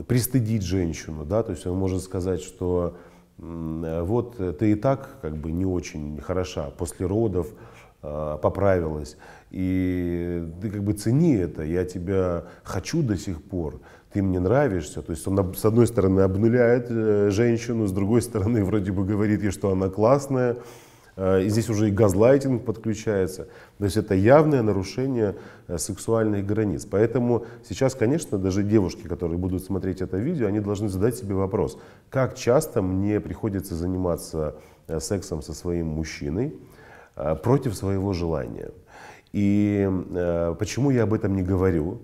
пристыдить 0.06 0.62
женщину, 0.62 1.24
да, 1.24 1.42
то 1.42 1.52
есть 1.52 1.66
он 1.66 1.78
может 1.78 2.02
сказать, 2.02 2.42
что 2.42 2.96
вот 3.38 4.36
ты 4.58 4.72
и 4.72 4.74
так 4.74 5.16
как 5.22 5.38
бы 5.38 5.50
не 5.50 5.64
очень 5.64 6.20
хороша 6.20 6.70
после 6.76 7.06
родов, 7.06 7.48
а, 8.02 8.36
поправилась, 8.36 9.16
и 9.50 10.46
ты 10.60 10.70
как 10.70 10.82
бы 10.82 10.92
цени 10.92 11.36
это, 11.36 11.62
я 11.62 11.84
тебя 11.84 12.44
хочу 12.62 13.02
до 13.02 13.16
сих 13.16 13.42
пор, 13.42 13.80
ты 14.12 14.22
мне 14.22 14.40
нравишься, 14.40 15.00
то 15.00 15.12
есть 15.12 15.26
он 15.26 15.54
с 15.54 15.64
одной 15.64 15.86
стороны 15.86 16.20
обнуляет 16.20 16.86
э, 16.90 17.30
женщину, 17.30 17.86
с 17.86 17.92
другой 17.92 18.22
стороны 18.22 18.64
вроде 18.66 18.92
бы 18.92 19.04
говорит 19.04 19.42
ей, 19.42 19.50
что 19.50 19.70
она 19.70 19.88
классная, 19.88 20.56
Э, 20.56 20.60
и 21.16 21.48
здесь 21.48 21.68
уже 21.68 21.88
и 21.88 21.90
газлайтинг 21.90 22.64
подключается. 22.64 23.48
То 23.78 23.84
есть 23.84 23.96
это 23.96 24.14
явное 24.14 24.62
нарушение 24.62 25.36
э, 25.68 25.76
сексуальных 25.76 26.46
границ. 26.46 26.86
Поэтому 26.86 27.44
сейчас, 27.68 27.94
конечно, 27.94 28.38
даже 28.38 28.62
девушки, 28.62 29.06
которые 29.06 29.38
будут 29.38 29.64
смотреть 29.64 30.00
это 30.00 30.16
видео, 30.16 30.46
они 30.46 30.60
должны 30.60 30.88
задать 30.88 31.16
себе 31.16 31.34
вопрос, 31.34 31.78
как 32.08 32.36
часто 32.36 32.80
мне 32.80 33.20
приходится 33.20 33.74
заниматься 33.74 34.56
э, 34.86 35.00
сексом 35.00 35.42
со 35.42 35.52
своим 35.52 35.86
мужчиной 35.88 36.54
против 37.42 37.74
своего 37.74 38.14
желания. 38.14 38.70
И 39.32 39.86
почему 40.58 40.90
я 40.90 41.02
об 41.02 41.12
этом 41.12 41.36
не 41.36 41.42
говорю? 41.42 42.00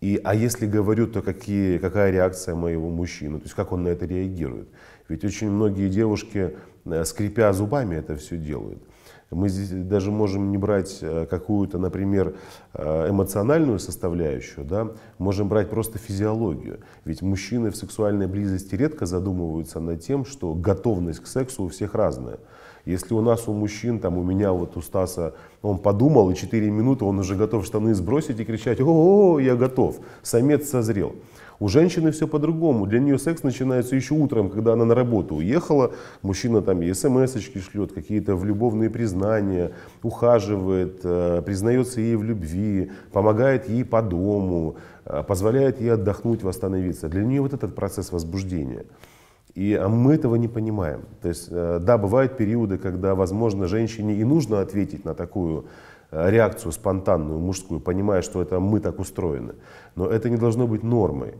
И, 0.00 0.20
а 0.24 0.34
если 0.34 0.66
говорю, 0.66 1.06
то 1.06 1.22
какие, 1.22 1.78
какая 1.78 2.10
реакция 2.10 2.56
моего 2.56 2.88
мужчины, 2.88 3.38
то 3.38 3.44
есть 3.44 3.54
как 3.54 3.72
он 3.72 3.84
на 3.84 3.88
это 3.88 4.06
реагирует? 4.06 4.68
Ведь 5.08 5.24
очень 5.24 5.50
многие 5.50 5.88
девушки 5.88 6.56
Э, 6.77 6.77
скрипя 7.04 7.52
зубами 7.52 7.96
это 7.96 8.16
все 8.16 8.36
делают. 8.36 8.82
Мы 9.30 9.50
здесь 9.50 9.68
даже 9.70 10.10
можем 10.10 10.50
не 10.50 10.56
брать 10.56 10.98
э, 11.02 11.26
какую-то, 11.28 11.78
например, 11.78 12.36
э, 12.72 13.10
эмоциональную 13.10 13.78
составляющую, 13.78 14.64
да? 14.64 14.88
можем 15.18 15.48
брать 15.48 15.68
просто 15.68 15.98
физиологию. 15.98 16.80
Ведь 17.04 17.20
мужчины 17.20 17.70
в 17.70 17.76
сексуальной 17.76 18.26
близости 18.26 18.74
редко 18.74 19.04
задумываются 19.04 19.80
над 19.80 20.00
тем, 20.00 20.24
что 20.24 20.54
готовность 20.54 21.20
к 21.20 21.26
сексу 21.26 21.64
у 21.64 21.68
всех 21.68 21.94
разная. 21.94 22.38
Если 22.86 23.12
у 23.12 23.20
нас 23.20 23.46
у 23.48 23.52
мужчин, 23.52 24.00
там 24.00 24.16
у 24.16 24.22
меня 24.22 24.50
вот 24.52 24.78
у 24.78 24.80
Стаса, 24.80 25.34
он 25.60 25.76
подумал, 25.76 26.30
и 26.30 26.34
4 26.34 26.70
минуты 26.70 27.04
он 27.04 27.18
уже 27.18 27.34
готов 27.34 27.66
штаны 27.66 27.94
сбросить 27.94 28.40
и 28.40 28.46
кричать, 28.46 28.80
о, 28.80 29.38
я 29.38 29.56
готов, 29.56 29.98
самец 30.22 30.70
созрел. 30.70 31.14
У 31.60 31.68
женщины 31.68 32.12
все 32.12 32.28
по-другому. 32.28 32.86
Для 32.86 33.00
нее 33.00 33.18
секс 33.18 33.42
начинается 33.42 33.96
еще 33.96 34.14
утром, 34.14 34.48
когда 34.48 34.74
она 34.74 34.84
на 34.84 34.94
работу 34.94 35.36
уехала. 35.36 35.92
Мужчина 36.22 36.62
там 36.62 36.82
и 36.82 36.92
смс-очки 36.92 37.60
шлет, 37.60 37.92
какие-то 37.92 38.36
в 38.36 38.44
любовные 38.44 38.90
признания, 38.90 39.72
ухаживает, 40.02 41.00
э, 41.02 41.42
признается 41.44 42.00
ей 42.00 42.14
в 42.14 42.22
любви, 42.22 42.92
помогает 43.12 43.68
ей 43.68 43.84
по 43.84 44.02
дому, 44.02 44.76
э, 45.04 45.24
позволяет 45.26 45.80
ей 45.80 45.94
отдохнуть, 45.94 46.44
восстановиться. 46.44 47.08
Для 47.08 47.24
нее 47.24 47.40
вот 47.42 47.52
этот 47.52 47.74
процесс 47.74 48.12
возбуждения. 48.12 48.84
И 49.56 49.74
а 49.74 49.88
мы 49.88 50.14
этого 50.14 50.36
не 50.36 50.46
понимаем. 50.46 51.00
То 51.20 51.28
есть, 51.28 51.48
э, 51.50 51.80
да, 51.82 51.98
бывают 51.98 52.36
периоды, 52.36 52.78
когда, 52.78 53.16
возможно, 53.16 53.66
женщине 53.66 54.14
и 54.14 54.22
нужно 54.22 54.60
ответить 54.60 55.04
на 55.04 55.14
такую 55.14 55.64
реакцию 56.10 56.72
спонтанную 56.72 57.38
мужскую, 57.38 57.80
понимая, 57.80 58.22
что 58.22 58.40
это 58.42 58.60
мы 58.60 58.80
так 58.80 58.98
устроены. 58.98 59.54
Но 59.94 60.06
это 60.06 60.30
не 60.30 60.36
должно 60.36 60.66
быть 60.66 60.82
нормой. 60.82 61.34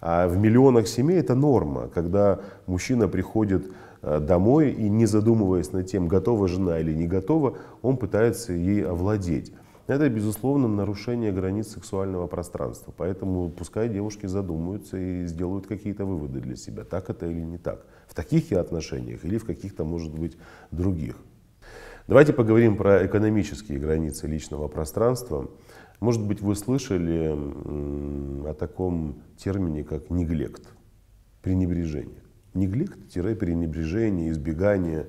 А 0.00 0.28
в 0.28 0.36
миллионах 0.36 0.86
семей 0.86 1.18
это 1.18 1.34
норма, 1.34 1.88
когда 1.88 2.40
мужчина 2.66 3.08
приходит 3.08 3.72
э, 4.02 4.20
домой 4.20 4.70
и 4.70 4.88
не 4.88 5.06
задумываясь 5.06 5.72
над 5.72 5.86
тем, 5.86 6.08
готова 6.08 6.46
жена 6.46 6.78
или 6.78 6.92
не 6.92 7.06
готова, 7.06 7.56
он 7.82 7.96
пытается 7.96 8.52
ей 8.52 8.84
овладеть. 8.84 9.52
Это, 9.86 10.08
безусловно, 10.08 10.66
нарушение 10.66 11.30
границ 11.30 11.68
сексуального 11.68 12.26
пространства. 12.26 12.92
Поэтому 12.96 13.50
пускай 13.50 13.88
девушки 13.88 14.26
задумаются 14.26 14.96
и 14.96 15.26
сделают 15.26 15.66
какие-то 15.66 16.06
выводы 16.06 16.40
для 16.40 16.56
себя, 16.56 16.84
так 16.84 17.10
это 17.10 17.26
или 17.26 17.40
не 17.40 17.58
так. 17.58 17.84
В 18.06 18.14
таких 18.14 18.50
и 18.52 18.54
отношениях 18.54 19.24
или 19.24 19.36
в 19.36 19.44
каких-то, 19.44 19.84
может 19.84 20.12
быть, 20.12 20.36
других. 20.70 21.16
Давайте 22.06 22.34
поговорим 22.34 22.76
про 22.76 23.06
экономические 23.06 23.78
границы 23.78 24.26
личного 24.26 24.68
пространства. 24.68 25.50
Может 26.00 26.22
быть, 26.22 26.42
вы 26.42 26.54
слышали 26.54 27.34
о 28.46 28.52
таком 28.52 29.22
термине, 29.38 29.84
как 29.84 30.10
неглект, 30.10 30.68
пренебрежение. 31.40 32.22
Неглект-пренебрежение, 32.52 34.30
избегание. 34.30 35.06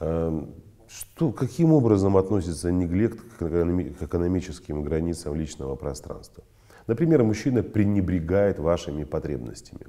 Эм, 0.00 0.56
что, 0.88 1.30
каким 1.30 1.72
образом 1.72 2.16
относится 2.16 2.72
неглект 2.72 3.20
к 3.38 3.42
экономическим 3.42 4.82
границам 4.82 5.36
личного 5.36 5.76
пространства? 5.76 6.42
Например, 6.88 7.22
мужчина 7.22 7.62
пренебрегает 7.62 8.58
вашими 8.58 9.04
потребностями. 9.04 9.86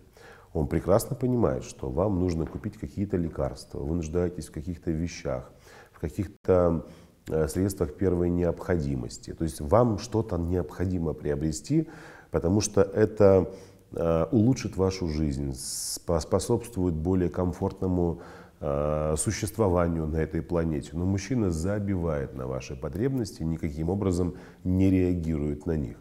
Он 0.54 0.68
прекрасно 0.68 1.16
понимает, 1.16 1.64
что 1.64 1.90
вам 1.90 2.20
нужно 2.20 2.46
купить 2.46 2.78
какие-то 2.78 3.18
лекарства, 3.18 3.80
вы 3.80 3.96
нуждаетесь 3.96 4.48
в 4.48 4.52
каких-то 4.52 4.92
вещах, 4.92 5.52
в 6.00 6.02
каких-то 6.02 6.86
э, 7.28 7.50
средствах 7.50 7.94
первой 7.94 8.30
необходимости. 8.30 9.34
То 9.34 9.44
есть 9.44 9.60
вам 9.60 10.00
что-то 10.00 10.38
необходимо 10.38 11.14
приобрести, 11.14 11.90
потому 12.32 12.62
что 12.62 12.82
это 12.82 13.52
э, 13.92 14.26
улучшит 14.32 14.78
вашу 14.78 15.10
жизнь, 15.10 15.54
способствует 15.54 16.94
более 16.94 17.30
комфортному 17.30 18.22
э, 18.62 19.16
существованию 19.18 20.08
на 20.08 20.18
этой 20.18 20.42
планете. 20.42 20.92
Но 20.94 21.04
мужчина 21.04 21.52
забивает 21.52 22.34
на 22.34 22.48
ваши 22.48 22.78
потребности, 22.78 23.44
никаким 23.44 23.90
образом 23.90 24.36
не 24.64 24.90
реагирует 24.90 25.66
на 25.66 25.76
них. 25.76 25.98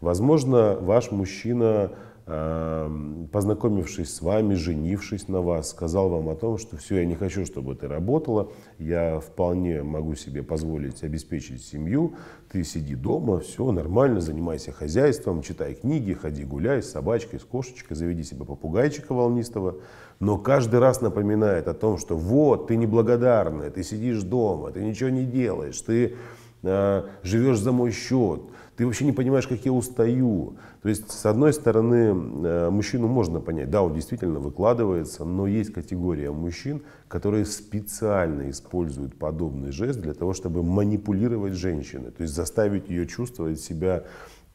Возможно, 0.00 0.76
ваш 0.80 1.12
мужчина 1.12 1.92
познакомившись 2.28 4.14
с 4.14 4.20
вами, 4.20 4.52
женившись 4.54 5.28
на 5.28 5.40
вас, 5.40 5.70
сказал 5.70 6.10
вам 6.10 6.28
о 6.28 6.34
том, 6.34 6.58
что 6.58 6.76
все, 6.76 6.96
я 6.96 7.06
не 7.06 7.14
хочу, 7.14 7.46
чтобы 7.46 7.74
ты 7.74 7.88
работала, 7.88 8.52
я 8.78 9.18
вполне 9.20 9.82
могу 9.82 10.14
себе 10.14 10.42
позволить 10.42 11.02
обеспечить 11.02 11.62
семью, 11.62 12.16
ты 12.52 12.64
сиди 12.64 12.94
дома, 12.94 13.40
все 13.40 13.72
нормально, 13.72 14.20
занимайся 14.20 14.72
хозяйством, 14.72 15.40
читай 15.40 15.72
книги, 15.72 16.12
ходи 16.12 16.44
гуляй 16.44 16.82
с 16.82 16.90
собачкой, 16.90 17.40
с 17.40 17.44
кошечкой, 17.44 17.96
заведи 17.96 18.24
себе 18.24 18.44
попугайчика 18.44 19.14
волнистого, 19.14 19.76
но 20.20 20.36
каждый 20.36 20.80
раз 20.80 21.00
напоминает 21.00 21.66
о 21.66 21.72
том, 21.72 21.96
что 21.96 22.14
вот, 22.14 22.66
ты 22.66 22.76
неблагодарная, 22.76 23.70
ты 23.70 23.82
сидишь 23.82 24.22
дома, 24.22 24.70
ты 24.70 24.84
ничего 24.84 25.08
не 25.08 25.24
делаешь, 25.24 25.80
ты 25.80 26.16
э, 26.62 27.02
живешь 27.22 27.58
за 27.58 27.72
мой 27.72 27.90
счет, 27.90 28.42
ты 28.78 28.86
вообще 28.86 29.04
не 29.04 29.12
понимаешь, 29.12 29.48
как 29.48 29.64
я 29.66 29.72
устаю. 29.72 30.56
То 30.82 30.88
есть, 30.88 31.10
с 31.10 31.26
одной 31.26 31.52
стороны, 31.52 32.14
э, 32.46 32.70
мужчину 32.70 33.08
можно 33.08 33.40
понять, 33.40 33.70
да, 33.70 33.82
он 33.82 33.92
действительно 33.92 34.38
выкладывается, 34.38 35.24
но 35.24 35.48
есть 35.48 35.72
категория 35.72 36.30
мужчин, 36.30 36.82
которые 37.08 37.44
специально 37.44 38.48
используют 38.48 39.18
подобный 39.18 39.72
жест 39.72 40.00
для 40.00 40.14
того, 40.14 40.32
чтобы 40.32 40.62
манипулировать 40.62 41.54
женщиной, 41.54 42.12
то 42.12 42.22
есть 42.22 42.32
заставить 42.32 42.88
ее 42.88 43.08
чувствовать 43.08 43.60
себя 43.60 44.04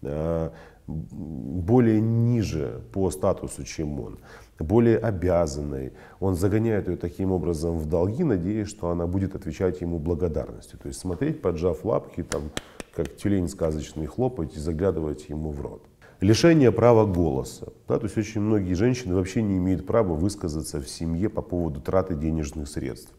э, 0.02 0.50
более 0.88 2.00
ниже 2.00 2.82
по 2.94 3.12
статусу, 3.12 3.66
чем 3.66 4.00
он, 4.00 4.20
более 4.58 5.00
обязанной. 5.00 5.92
Он 6.22 6.36
загоняет 6.36 6.88
ее 6.88 6.96
таким 6.96 7.34
образом 7.34 7.78
в 7.78 7.90
долги, 7.90 8.24
надеясь, 8.24 8.70
что 8.70 8.90
она 8.90 9.06
будет 9.06 9.36
отвечать 9.36 9.82
ему 9.82 10.00
благодарностью. 10.00 10.80
То 10.80 10.88
есть 10.88 11.02
смотреть, 11.02 11.42
поджав 11.42 11.84
лапки, 11.84 12.24
там, 12.24 12.44
как 12.96 13.16
тюлень 13.16 13.50
сказочный, 13.50 14.06
хлопать 14.06 14.56
и 14.56 14.60
заглядывать 14.60 15.30
ему 15.30 15.52
в 15.52 15.62
рот. 15.62 15.84
Лишение 16.22 16.72
права 16.72 17.06
голоса. 17.06 17.74
Да, 17.88 17.98
то 18.00 18.06
есть 18.06 18.18
очень 18.18 18.42
многие 18.42 18.76
женщины 18.76 19.16
вообще 19.16 19.42
не 19.42 19.58
имеют 19.58 19.86
права 19.86 20.14
высказаться 20.14 20.80
в 20.80 20.88
семье 20.88 21.28
по 21.30 21.42
поводу 21.42 21.82
траты 21.82 22.16
денежных 22.16 22.70
средств. 22.70 23.12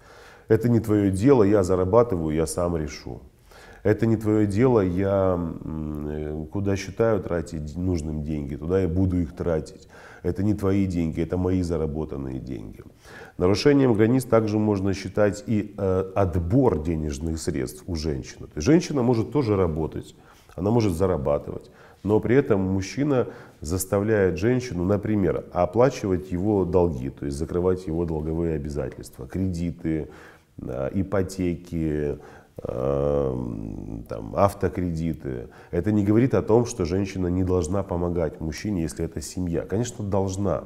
Это 0.49 0.69
не 0.69 0.81
твое 0.81 1.11
дело, 1.11 1.43
я 1.43 1.63
зарабатываю, 1.63 2.35
я 2.35 2.47
сам 2.47 2.77
решу. 2.77 3.21
Это 3.83 4.07
не 4.07 4.17
твое 4.17 4.47
дело, 4.47 4.81
я 4.81 5.39
куда 6.51 6.77
считаю 6.77 7.23
тратить 7.23 7.77
нужным 7.77 8.23
деньги, 8.23 8.57
туда 8.57 8.81
я 8.81 8.89
буду 8.89 9.21
их 9.21 9.37
тратить. 9.37 9.89
Это 10.25 10.43
не 10.43 10.55
твои 10.55 10.87
деньги, 10.87 11.21
это 11.21 11.37
мои 11.37 11.63
заработанные 11.63 12.41
деньги. 12.41 12.83
Нарушением 13.37 13.93
границ 13.93 14.25
также 14.25 14.59
можно 14.59 14.95
считать 14.95 15.45
и 15.47 15.75
э, 15.77 16.13
отбор 16.15 16.83
денежных 16.83 17.39
средств 17.39 17.85
у 17.87 17.95
женщины. 17.95 18.47
То 18.47 18.55
есть 18.57 18.67
женщина 18.67 19.03
может 19.03 19.33
тоже 19.33 19.55
работать, 19.55 20.17
она 20.57 20.71
может 20.71 20.95
зарабатывать, 20.95 21.71
но 22.03 22.21
при 22.21 22.37
этом 22.37 22.61
мужчина 22.61 23.27
заставляет 23.61 24.39
женщину, 24.39 24.85
например, 24.85 25.45
оплачивать 25.53 26.33
его 26.33 26.65
долги, 26.65 27.11
то 27.11 27.27
есть 27.27 27.37
закрывать 27.37 27.87
его 27.87 28.07
долговые 28.07 28.55
обязательства, 28.55 29.27
кредиты, 29.27 30.09
э, 30.57 30.91
ипотеки, 30.95 32.19
там, 32.57 34.35
автокредиты. 34.37 35.49
Это 35.71 35.91
не 35.93 36.05
говорит 36.05 36.35
о 36.35 36.43
том, 36.43 36.67
что 36.67 36.85
женщина 36.85 37.27
не 37.27 37.43
должна 37.43 37.83
помогать 37.83 38.41
мужчине, 38.41 38.83
если 38.83 39.05
это 39.05 39.21
семья. 39.21 39.63
Конечно, 39.63 40.05
должна. 40.05 40.65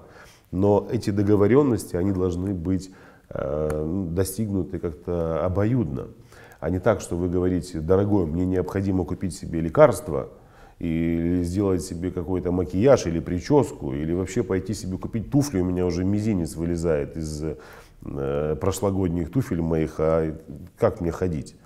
Но 0.50 0.86
эти 0.90 1.10
договоренности, 1.10 1.96
они 1.96 2.12
должны 2.12 2.52
быть 2.54 2.90
э, 3.30 4.06
достигнуты 4.10 4.78
как-то 4.78 5.44
обоюдно. 5.44 6.08
А 6.60 6.70
не 6.70 6.78
так, 6.78 7.00
что 7.00 7.16
вы 7.16 7.28
говорите, 7.28 7.80
дорогой, 7.80 8.26
мне 8.26 8.44
необходимо 8.44 9.04
купить 9.04 9.34
себе 9.34 9.60
лекарство, 9.60 10.30
или 10.78 11.42
сделать 11.42 11.82
себе 11.82 12.10
какой-то 12.10 12.52
макияж 12.52 13.06
или 13.06 13.18
прическу, 13.18 13.94
или 13.94 14.12
вообще 14.12 14.42
пойти 14.42 14.74
себе 14.74 14.96
купить 14.96 15.30
туфли, 15.30 15.60
у 15.60 15.64
меня 15.64 15.84
уже 15.84 16.04
мизинец 16.04 16.54
вылезает 16.54 17.16
из 17.16 17.42
э, 18.04 18.56
прошлогодних 18.60 19.30
туфель 19.30 19.60
моих, 19.60 19.94
а 19.98 20.38
как 20.78 21.00
мне 21.00 21.10
ходить? 21.10 21.56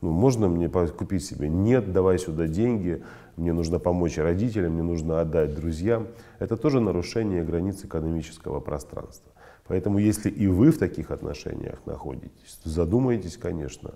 Ну, 0.00 0.10
можно 0.10 0.48
мне 0.48 0.68
купить 0.68 1.24
себе? 1.24 1.48
Нет, 1.48 1.92
давай 1.92 2.18
сюда 2.18 2.46
деньги, 2.46 3.02
мне 3.36 3.52
нужно 3.52 3.78
помочь 3.78 4.16
родителям, 4.16 4.72
мне 4.72 4.82
нужно 4.82 5.20
отдать 5.20 5.54
друзьям. 5.54 6.08
Это 6.38 6.56
тоже 6.56 6.80
нарушение 6.80 7.44
границ 7.44 7.84
экономического 7.84 8.60
пространства. 8.60 9.32
Поэтому 9.66 9.98
если 9.98 10.30
и 10.30 10.46
вы 10.46 10.72
в 10.72 10.78
таких 10.78 11.10
отношениях 11.10 11.80
находитесь, 11.86 12.60
задумайтесь, 12.64 13.36
конечно, 13.36 13.92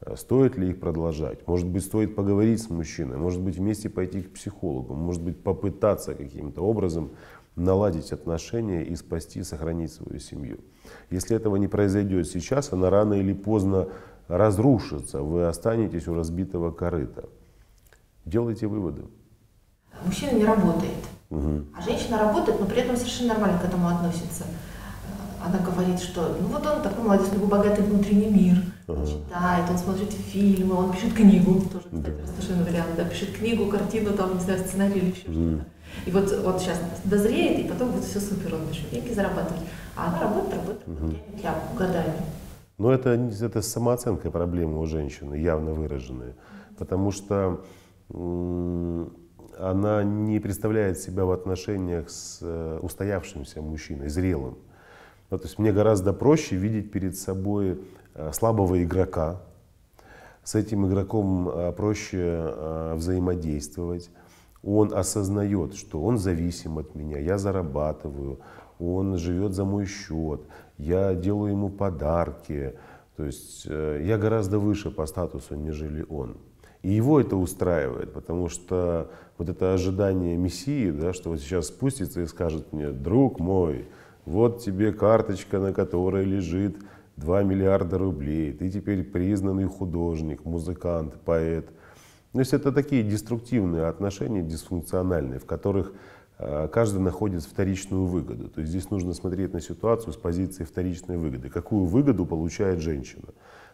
э, 0.00 0.14
стоит 0.16 0.56
ли 0.56 0.70
их 0.70 0.80
продолжать. 0.80 1.46
Может 1.46 1.66
быть, 1.66 1.84
стоит 1.84 2.14
поговорить 2.14 2.62
с 2.62 2.70
мужчиной, 2.70 3.18
может 3.18 3.40
быть, 3.40 3.56
вместе 3.56 3.90
пойти 3.90 4.22
к 4.22 4.32
психологу, 4.32 4.94
может 4.94 5.22
быть, 5.22 5.42
попытаться 5.42 6.14
каким-то 6.14 6.62
образом 6.62 7.10
наладить 7.56 8.12
отношения 8.12 8.84
и 8.84 8.94
спасти, 8.94 9.42
сохранить 9.42 9.92
свою 9.92 10.20
семью. 10.20 10.60
Если 11.10 11.36
этого 11.36 11.56
не 11.56 11.68
произойдет 11.68 12.28
сейчас, 12.28 12.72
она 12.72 12.88
рано 12.88 13.14
или 13.14 13.32
поздно 13.32 13.88
разрушится, 14.28 15.22
вы 15.22 15.46
останетесь 15.46 16.06
у 16.06 16.14
разбитого 16.14 16.70
корыта. 16.70 17.24
Делайте 18.24 18.66
выводы. 18.66 19.02
Мужчина 20.04 20.32
не 20.32 20.44
работает, 20.44 21.04
угу. 21.30 21.64
а 21.76 21.82
женщина 21.82 22.18
работает, 22.18 22.60
но 22.60 22.66
при 22.66 22.82
этом 22.82 22.96
совершенно 22.96 23.30
нормально 23.30 23.58
к 23.58 23.64
этому 23.64 23.88
относится. 23.88 24.44
Она 25.44 25.58
говорит, 25.58 25.98
что 26.00 26.36
ну 26.40 26.48
вот 26.48 26.66
он 26.66 26.82
такой 26.82 27.04
молодец, 27.04 27.28
у 27.32 27.36
него 27.36 27.46
богатый 27.46 27.82
внутренний 27.84 28.28
мир, 28.28 28.56
ага. 28.86 29.06
читает, 29.06 29.70
он 29.70 29.78
смотрит 29.78 30.12
фильмы, 30.12 30.74
он 30.74 30.92
пишет 30.92 31.14
книгу, 31.14 31.60
тоже, 31.72 31.86
кстати, 31.86 32.16
да. 32.20 32.26
совершенно 32.26 32.64
вариант, 32.64 32.90
да, 32.96 33.04
пишет 33.04 33.32
книгу, 33.32 33.66
картину, 33.66 34.12
там, 34.12 34.34
не 34.34 34.40
знаю, 34.40 34.60
сценарий 34.60 35.00
или 35.00 35.10
еще 35.10 35.28
угу. 35.28 35.56
что-то. 35.56 35.64
И 36.06 36.10
вот, 36.10 36.42
вот 36.44 36.60
сейчас 36.60 36.78
дозреет, 37.04 37.64
и 37.64 37.68
потом 37.68 37.92
будет 37.92 38.04
все 38.04 38.20
супер, 38.20 38.54
он 38.54 38.66
начнет 38.66 38.90
деньги 38.90 39.12
зарабатывать. 39.12 39.62
А 39.96 40.08
она 40.08 40.20
работает, 40.20 40.54
работает, 40.54 40.88
угу. 40.88 41.14
тянет 41.40 41.76
годами. 41.76 42.14
Но 42.78 42.92
это, 42.92 43.10
это 43.10 43.60
самооценка 43.60 44.30
проблемы 44.30 44.80
у 44.80 44.86
женщины, 44.86 45.34
явно 45.34 45.72
выраженная. 45.72 46.34
Потому 46.78 47.10
что 47.10 47.60
она 49.58 50.04
не 50.04 50.38
представляет 50.38 50.98
себя 50.98 51.24
в 51.24 51.32
отношениях 51.32 52.08
с 52.08 52.38
э, 52.40 52.78
устоявшимся 52.80 53.60
мужчиной, 53.60 54.08
зрелым. 54.08 54.56
Ну, 55.30 55.38
то 55.38 55.44
есть 55.44 55.58
мне 55.58 55.72
гораздо 55.72 56.12
проще 56.12 56.56
видеть 56.56 56.92
перед 56.92 57.16
собой 57.16 57.80
э, 58.14 58.32
слабого 58.32 58.82
игрока. 58.82 59.42
С 60.44 60.54
этим 60.54 60.86
игроком 60.86 61.48
э, 61.48 61.72
проще 61.72 62.94
взаимодействовать. 62.94 64.10
Он 64.62 64.94
осознает, 64.94 65.74
что 65.74 66.00
он 66.02 66.18
зависим 66.18 66.78
от 66.78 66.94
меня, 66.94 67.18
я 67.18 67.38
зарабатываю, 67.38 68.40
он 68.78 69.16
живет 69.16 69.52
за 69.52 69.64
мой 69.64 69.86
счет, 69.86 70.40
я 70.78 71.14
делаю 71.14 71.52
ему 71.52 71.68
подарки. 71.68 72.74
То 73.16 73.24
есть 73.24 73.66
э, 73.68 74.02
я 74.04 74.16
гораздо 74.16 74.58
выше 74.58 74.90
по 74.90 75.06
статусу, 75.06 75.54
нежели 75.56 76.06
он. 76.08 76.36
И 76.82 76.90
его 76.90 77.20
это 77.20 77.36
устраивает, 77.36 78.12
потому 78.12 78.48
что 78.48 79.10
вот 79.36 79.48
это 79.48 79.74
ожидание 79.74 80.36
Мессии, 80.36 80.90
да, 80.90 81.12
что 81.12 81.30
вот 81.30 81.40
сейчас 81.40 81.66
спустится 81.66 82.20
и 82.20 82.26
скажет 82.26 82.72
мне, 82.72 82.90
друг 82.90 83.40
мой, 83.40 83.86
вот 84.24 84.62
тебе 84.62 84.92
карточка, 84.92 85.58
на 85.58 85.72
которой 85.72 86.24
лежит 86.24 86.76
2 87.16 87.42
миллиарда 87.42 87.98
рублей, 87.98 88.52
ты 88.52 88.70
теперь 88.70 89.02
признанный 89.02 89.64
художник, 89.64 90.44
музыкант, 90.44 91.14
поэт. 91.24 91.68
То 92.32 92.38
есть 92.38 92.52
это 92.52 92.70
такие 92.70 93.02
деструктивные 93.02 93.86
отношения, 93.86 94.42
дисфункциональные, 94.42 95.40
в 95.40 95.46
которых 95.46 95.92
каждый 96.38 97.00
находит 97.00 97.42
вторичную 97.42 98.04
выгоду. 98.04 98.48
То 98.48 98.60
есть 98.60 98.70
здесь 98.70 98.90
нужно 98.90 99.12
смотреть 99.12 99.52
на 99.52 99.60
ситуацию 99.60 100.12
с 100.12 100.16
позиции 100.16 100.64
вторичной 100.64 101.16
выгоды. 101.16 101.48
Какую 101.50 101.84
выгоду 101.84 102.24
получает 102.26 102.80
женщина? 102.80 103.28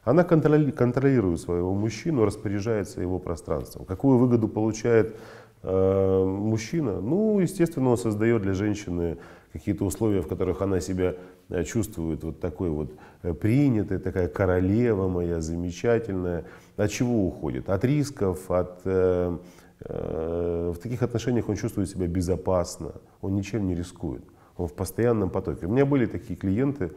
Она 0.04 0.22
контролирует 0.24 1.40
своего 1.40 1.74
мужчину, 1.74 2.24
распоряжается 2.24 3.00
его 3.00 3.18
пространством. 3.18 3.86
Какую 3.86 4.18
выгоду 4.18 4.48
получает 4.48 5.16
э, 5.62 6.24
мужчина? 6.24 7.00
Ну, 7.00 7.40
естественно, 7.40 7.90
он 7.90 7.96
создает 7.96 8.42
для 8.42 8.52
женщины 8.52 9.16
какие-то 9.54 9.84
условия, 9.84 10.20
в 10.20 10.28
которых 10.28 10.60
она 10.60 10.80
себя 10.80 11.14
э, 11.48 11.64
чувствует 11.64 12.22
вот 12.22 12.38
такой 12.38 12.68
вот 12.68 12.92
э, 13.22 13.32
принятой, 13.32 13.98
такая 13.98 14.28
королева 14.28 15.08
моя, 15.08 15.40
замечательная. 15.40 16.44
От 16.76 16.90
чего 16.90 17.26
уходит? 17.26 17.70
От 17.70 17.82
рисков, 17.84 18.50
от 18.50 18.80
э, 18.84 18.90
э, 19.32 19.38
в 19.80 20.76
таких 20.82 21.02
отношениях 21.02 21.48
он 21.48 21.56
чувствует 21.56 21.88
себя 21.88 22.06
безопасно, 22.06 22.92
он 23.20 23.34
ничем 23.34 23.66
не 23.66 23.74
рискует, 23.74 24.24
он 24.56 24.68
в 24.68 24.72
постоянном 24.72 25.30
потоке. 25.30 25.66
У 25.66 25.70
меня 25.70 25.84
были 25.84 26.06
такие 26.06 26.36
клиенты, 26.36 26.92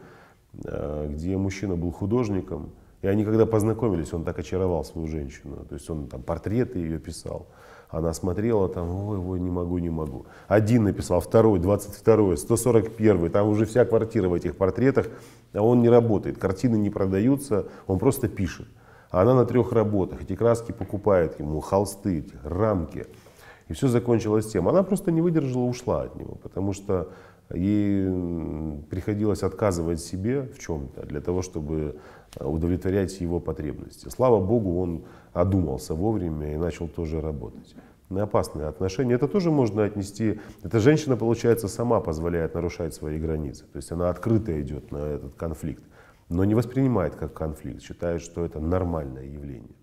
э, 0.64 1.08
где 1.10 1.36
мужчина 1.36 1.76
был 1.76 1.90
художником, 1.90 2.70
и 3.02 3.06
они 3.06 3.24
когда 3.24 3.46
познакомились, 3.46 4.12
он 4.12 4.24
так 4.24 4.38
очаровал 4.38 4.84
свою 4.84 5.06
женщину. 5.06 5.64
То 5.68 5.74
есть 5.74 5.88
он 5.90 6.08
там 6.08 6.22
портреты 6.22 6.78
ее 6.78 6.98
писал. 6.98 7.46
Она 7.90 8.12
смотрела 8.12 8.68
там, 8.68 8.90
ой, 8.90 9.18
ой, 9.18 9.40
не 9.40 9.50
могу, 9.50 9.78
не 9.78 9.88
могу. 9.88 10.26
Один 10.46 10.84
написал, 10.84 11.20
второй, 11.20 11.58
двадцать 11.58 11.94
второй, 11.94 12.36
сто 12.36 12.56
сорок 12.56 12.90
первый. 12.96 13.30
Там 13.30 13.48
уже 13.48 13.66
вся 13.66 13.84
квартира 13.84 14.28
в 14.28 14.34
этих 14.34 14.56
портретах, 14.56 15.08
а 15.52 15.62
он 15.62 15.80
не 15.80 15.88
работает. 15.88 16.38
Картины 16.38 16.76
не 16.76 16.90
продаются, 16.90 17.66
он 17.86 17.98
просто 17.98 18.28
пишет. 18.28 18.66
А 19.10 19.22
она 19.22 19.34
на 19.34 19.44
трех 19.44 19.72
работах. 19.72 20.22
Эти 20.22 20.36
краски 20.36 20.72
покупает 20.72 21.38
ему, 21.40 21.60
холсты, 21.60 22.26
рамки. 22.42 23.06
И 23.68 23.72
все 23.72 23.88
закончилось 23.88 24.50
тем. 24.50 24.68
Она 24.68 24.82
просто 24.82 25.10
не 25.10 25.20
выдержала, 25.20 25.64
ушла 25.64 26.02
от 26.02 26.16
него, 26.16 26.36
потому 26.42 26.72
что 26.72 27.10
ей 27.54 28.82
приходилось 28.90 29.42
отказывать 29.42 30.00
себе 30.00 30.42
в 30.42 30.58
чем-то 30.58 31.06
для 31.06 31.20
того, 31.20 31.42
чтобы 31.42 31.96
э, 32.36 32.44
удовлетворять 32.44 33.20
его 33.20 33.40
потребности. 33.40 34.08
Слава 34.08 34.44
Богу, 34.44 34.80
он 34.80 35.04
одумался 35.32 35.94
вовремя 35.94 36.54
и 36.54 36.56
начал 36.56 36.88
тоже 36.88 37.20
работать. 37.20 37.74
На 38.10 38.22
опасные 38.22 38.66
отношения. 38.68 39.14
Это 39.14 39.28
тоже 39.28 39.50
можно 39.50 39.84
отнести. 39.84 40.40
Эта 40.62 40.80
женщина, 40.80 41.16
получается, 41.16 41.68
сама 41.68 42.00
позволяет 42.00 42.54
нарушать 42.54 42.94
свои 42.94 43.18
границы. 43.18 43.64
То 43.64 43.76
есть 43.76 43.92
она 43.92 44.08
открыто 44.08 44.58
идет 44.60 44.90
на 44.90 44.98
этот 44.98 45.34
конфликт, 45.34 45.82
но 46.28 46.44
не 46.44 46.54
воспринимает 46.54 47.16
как 47.16 47.34
конфликт, 47.34 47.82
считает, 47.82 48.20
что 48.20 48.44
это 48.44 48.60
нормальное 48.60 49.24
явление. 49.24 49.76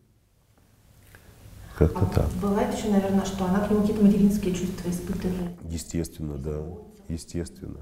Как-то 1.77 2.05
А 2.05 2.05
так. 2.05 2.25
Бывает 2.41 2.73
еще, 2.73 2.89
наверное, 2.89 3.25
что 3.25 3.45
она 3.45 3.60
к 3.60 3.69
нему 3.69 3.81
какие-то 3.81 4.03
материнские 4.03 4.53
чувства 4.53 4.89
испытывает. 4.89 5.51
Естественно, 5.63 6.38
да. 6.38 6.63
Естественно. 7.10 7.81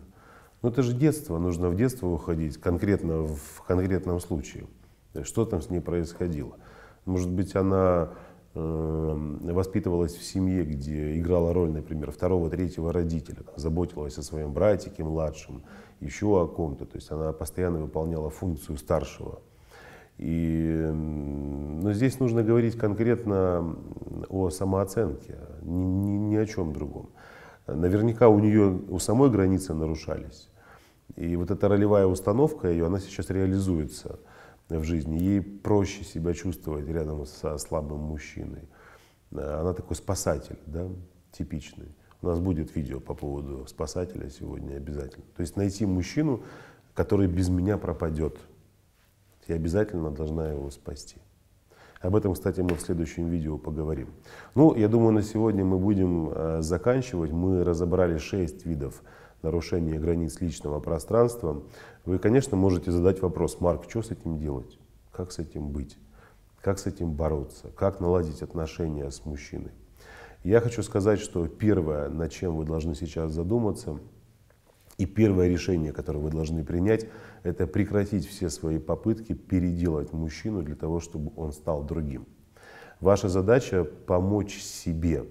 Но 0.61 0.69
это 0.69 0.81
же 0.81 0.93
детство, 0.93 1.37
нужно 1.37 1.69
в 1.69 1.75
детство 1.75 2.07
уходить, 2.07 2.57
конкретно 2.57 3.27
в 3.27 3.61
конкретном 3.67 4.19
случае. 4.19 4.65
Что 5.23 5.45
там 5.45 5.61
с 5.61 5.69
ней 5.69 5.79
происходило? 5.79 6.57
Может 7.05 7.29
быть, 7.29 7.55
она 7.55 8.13
воспитывалась 8.55 10.15
в 10.15 10.23
семье, 10.23 10.63
где 10.63 11.17
играла 11.19 11.53
роль, 11.53 11.71
например, 11.71 12.11
второго, 12.11 12.49
третьего 12.49 12.93
родителя, 12.93 13.43
заботилась 13.55 14.17
о 14.17 14.23
своем 14.23 14.53
братике 14.53 15.03
младшем, 15.03 15.63
еще 15.99 16.27
о 16.27 16.47
ком-то. 16.47 16.85
То 16.85 16.95
есть 16.95 17.11
она 17.11 17.33
постоянно 17.33 17.79
выполняла 17.79 18.29
функцию 18.29 18.77
старшего. 18.77 19.41
И, 20.19 20.91
но 20.93 21.91
здесь 21.93 22.19
нужно 22.19 22.43
говорить 22.43 22.77
конкретно 22.77 23.75
о 24.29 24.51
самооценке, 24.51 25.37
ни, 25.63 25.83
ни- 25.83 26.17
ни 26.17 26.35
о 26.35 26.45
чем 26.45 26.71
другом. 26.73 27.09
Наверняка 27.65 28.29
у 28.29 28.37
нее 28.37 28.79
у 28.89 28.99
самой 28.99 29.31
границы 29.31 29.73
нарушались. 29.73 30.49
И 31.15 31.35
вот 31.35 31.49
эта 31.49 31.67
ролевая 31.67 32.05
установка 32.05 32.67
ее, 32.69 32.85
она 32.85 32.99
сейчас 32.99 33.29
реализуется 33.31 34.19
в 34.79 34.83
жизни. 34.83 35.17
Ей 35.17 35.41
проще 35.41 36.03
себя 36.03 36.33
чувствовать 36.33 36.87
рядом 36.87 37.25
со 37.25 37.57
слабым 37.57 37.99
мужчиной. 37.99 38.67
Э, 39.31 39.59
Она 39.61 39.73
такой 39.73 39.95
спасатель, 39.95 40.59
да, 40.65 40.87
типичный. 41.31 41.95
У 42.21 42.27
нас 42.27 42.39
будет 42.39 42.75
видео 42.75 42.99
по 42.99 43.13
поводу 43.13 43.65
спасателя 43.67 44.29
сегодня 44.29 44.77
обязательно. 44.77 45.25
То 45.35 45.41
есть 45.41 45.57
найти 45.57 45.85
мужчину, 45.85 46.41
который 46.93 47.27
без 47.27 47.49
меня 47.49 47.77
пропадет. 47.77 48.37
Я 49.47 49.55
обязательно 49.55 50.09
должна 50.09 50.49
его 50.49 50.69
спасти. 50.69 51.17
Об 51.99 52.15
этом, 52.15 52.33
кстати, 52.33 52.61
мы 52.61 52.75
в 52.75 52.81
следующем 52.81 53.29
видео 53.29 53.57
поговорим. 53.57 54.09
Ну, 54.55 54.75
я 54.75 54.87
думаю, 54.89 55.13
на 55.13 55.21
сегодня 55.21 55.63
мы 55.63 55.79
будем 55.79 56.29
э, 56.29 56.61
заканчивать. 56.61 57.31
Мы 57.31 57.63
разобрали 57.63 58.17
шесть 58.17 58.65
видов 58.65 59.03
нарушения 59.43 59.99
границ 59.99 60.41
личного 60.41 60.79
пространства. 60.79 61.63
Вы, 62.05 62.17
конечно, 62.17 62.57
можете 62.57 62.91
задать 62.91 63.21
вопрос, 63.21 63.59
Марк, 63.59 63.83
что 63.87 64.01
с 64.01 64.11
этим 64.11 64.39
делать? 64.39 64.79
Как 65.11 65.31
с 65.31 65.39
этим 65.39 65.69
быть? 65.69 65.97
Как 66.61 66.79
с 66.79 66.87
этим 66.87 67.13
бороться? 67.13 67.69
Как 67.75 67.99
наладить 67.99 68.41
отношения 68.41 69.11
с 69.11 69.25
мужчиной? 69.25 69.71
Я 70.43 70.59
хочу 70.59 70.81
сказать, 70.81 71.19
что 71.19 71.47
первое, 71.47 72.09
над 72.09 72.31
чем 72.31 72.57
вы 72.57 72.65
должны 72.65 72.95
сейчас 72.95 73.31
задуматься, 73.31 73.99
и 74.97 75.05
первое 75.05 75.47
решение, 75.47 75.91
которое 75.91 76.19
вы 76.19 76.29
должны 76.29 76.63
принять, 76.63 77.07
это 77.43 77.67
прекратить 77.67 78.27
все 78.27 78.49
свои 78.49 78.77
попытки 78.77 79.33
переделать 79.33 80.13
мужчину 80.13 80.61
для 80.61 80.75
того, 80.75 80.99
чтобы 80.99 81.31
он 81.35 81.51
стал 81.51 81.83
другим. 81.83 82.27
Ваша 82.99 83.27
задача 83.27 83.83
помочь 83.83 84.57
себе 84.59 85.25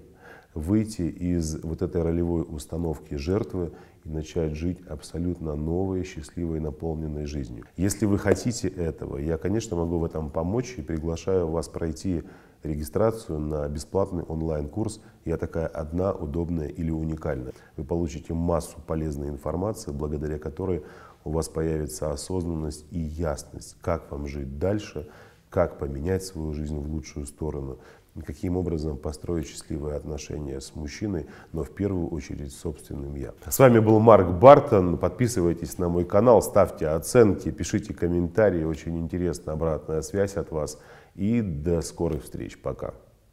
выйти 0.53 1.03
из 1.03 1.63
вот 1.63 1.81
этой 1.81 2.01
ролевой 2.01 2.45
установки 2.47 3.15
жертвы 3.15 3.71
и 4.05 4.09
начать 4.09 4.55
жить 4.55 4.79
абсолютно 4.87 5.55
новой, 5.55 6.03
счастливой, 6.03 6.59
наполненной 6.59 7.25
жизнью. 7.25 7.65
Если 7.77 8.05
вы 8.05 8.17
хотите 8.19 8.67
этого, 8.67 9.17
я, 9.17 9.37
конечно, 9.37 9.75
могу 9.75 9.99
в 9.99 10.05
этом 10.05 10.29
помочь 10.29 10.75
и 10.77 10.81
приглашаю 10.81 11.47
вас 11.47 11.67
пройти 11.67 12.23
регистрацию 12.63 13.39
на 13.39 13.67
бесплатный 13.67 14.23
онлайн-курс 14.23 15.01
«Я 15.25 15.37
такая 15.37 15.67
одна, 15.67 16.13
удобная 16.13 16.67
или 16.67 16.91
уникальная». 16.91 17.53
Вы 17.77 17.83
получите 17.83 18.33
массу 18.33 18.77
полезной 18.85 19.29
информации, 19.29 19.91
благодаря 19.91 20.39
которой 20.39 20.83
у 21.25 21.31
вас 21.31 21.49
появится 21.49 22.11
осознанность 22.11 22.85
и 22.91 22.99
ясность, 22.99 23.77
как 23.81 24.11
вам 24.11 24.27
жить 24.27 24.59
дальше, 24.59 25.09
как 25.49 25.77
поменять 25.77 26.23
свою 26.23 26.53
жизнь 26.53 26.77
в 26.77 26.91
лучшую 26.91 27.25
сторону, 27.25 27.77
каким 28.21 28.57
образом 28.57 28.97
построить 28.97 29.47
счастливые 29.47 29.95
отношения 29.95 30.61
с 30.61 30.75
мужчиной, 30.75 31.27
но 31.51 31.63
в 31.63 31.71
первую 31.71 32.09
очередь 32.09 32.53
с 32.53 32.59
собственным 32.59 33.15
«я». 33.15 33.33
С 33.49 33.59
вами 33.59 33.79
был 33.79 33.99
Марк 33.99 34.29
Бартон. 34.29 34.97
Подписывайтесь 34.97 35.77
на 35.77 35.89
мой 35.89 36.05
канал, 36.05 36.41
ставьте 36.41 36.87
оценки, 36.87 37.49
пишите 37.51 37.93
комментарии. 37.93 38.63
Очень 38.63 38.99
интересна 38.99 39.53
обратная 39.53 40.01
связь 40.01 40.35
от 40.35 40.51
вас. 40.51 40.79
И 41.15 41.41
до 41.41 41.81
скорых 41.81 42.23
встреч. 42.23 42.59
Пока. 42.59 42.93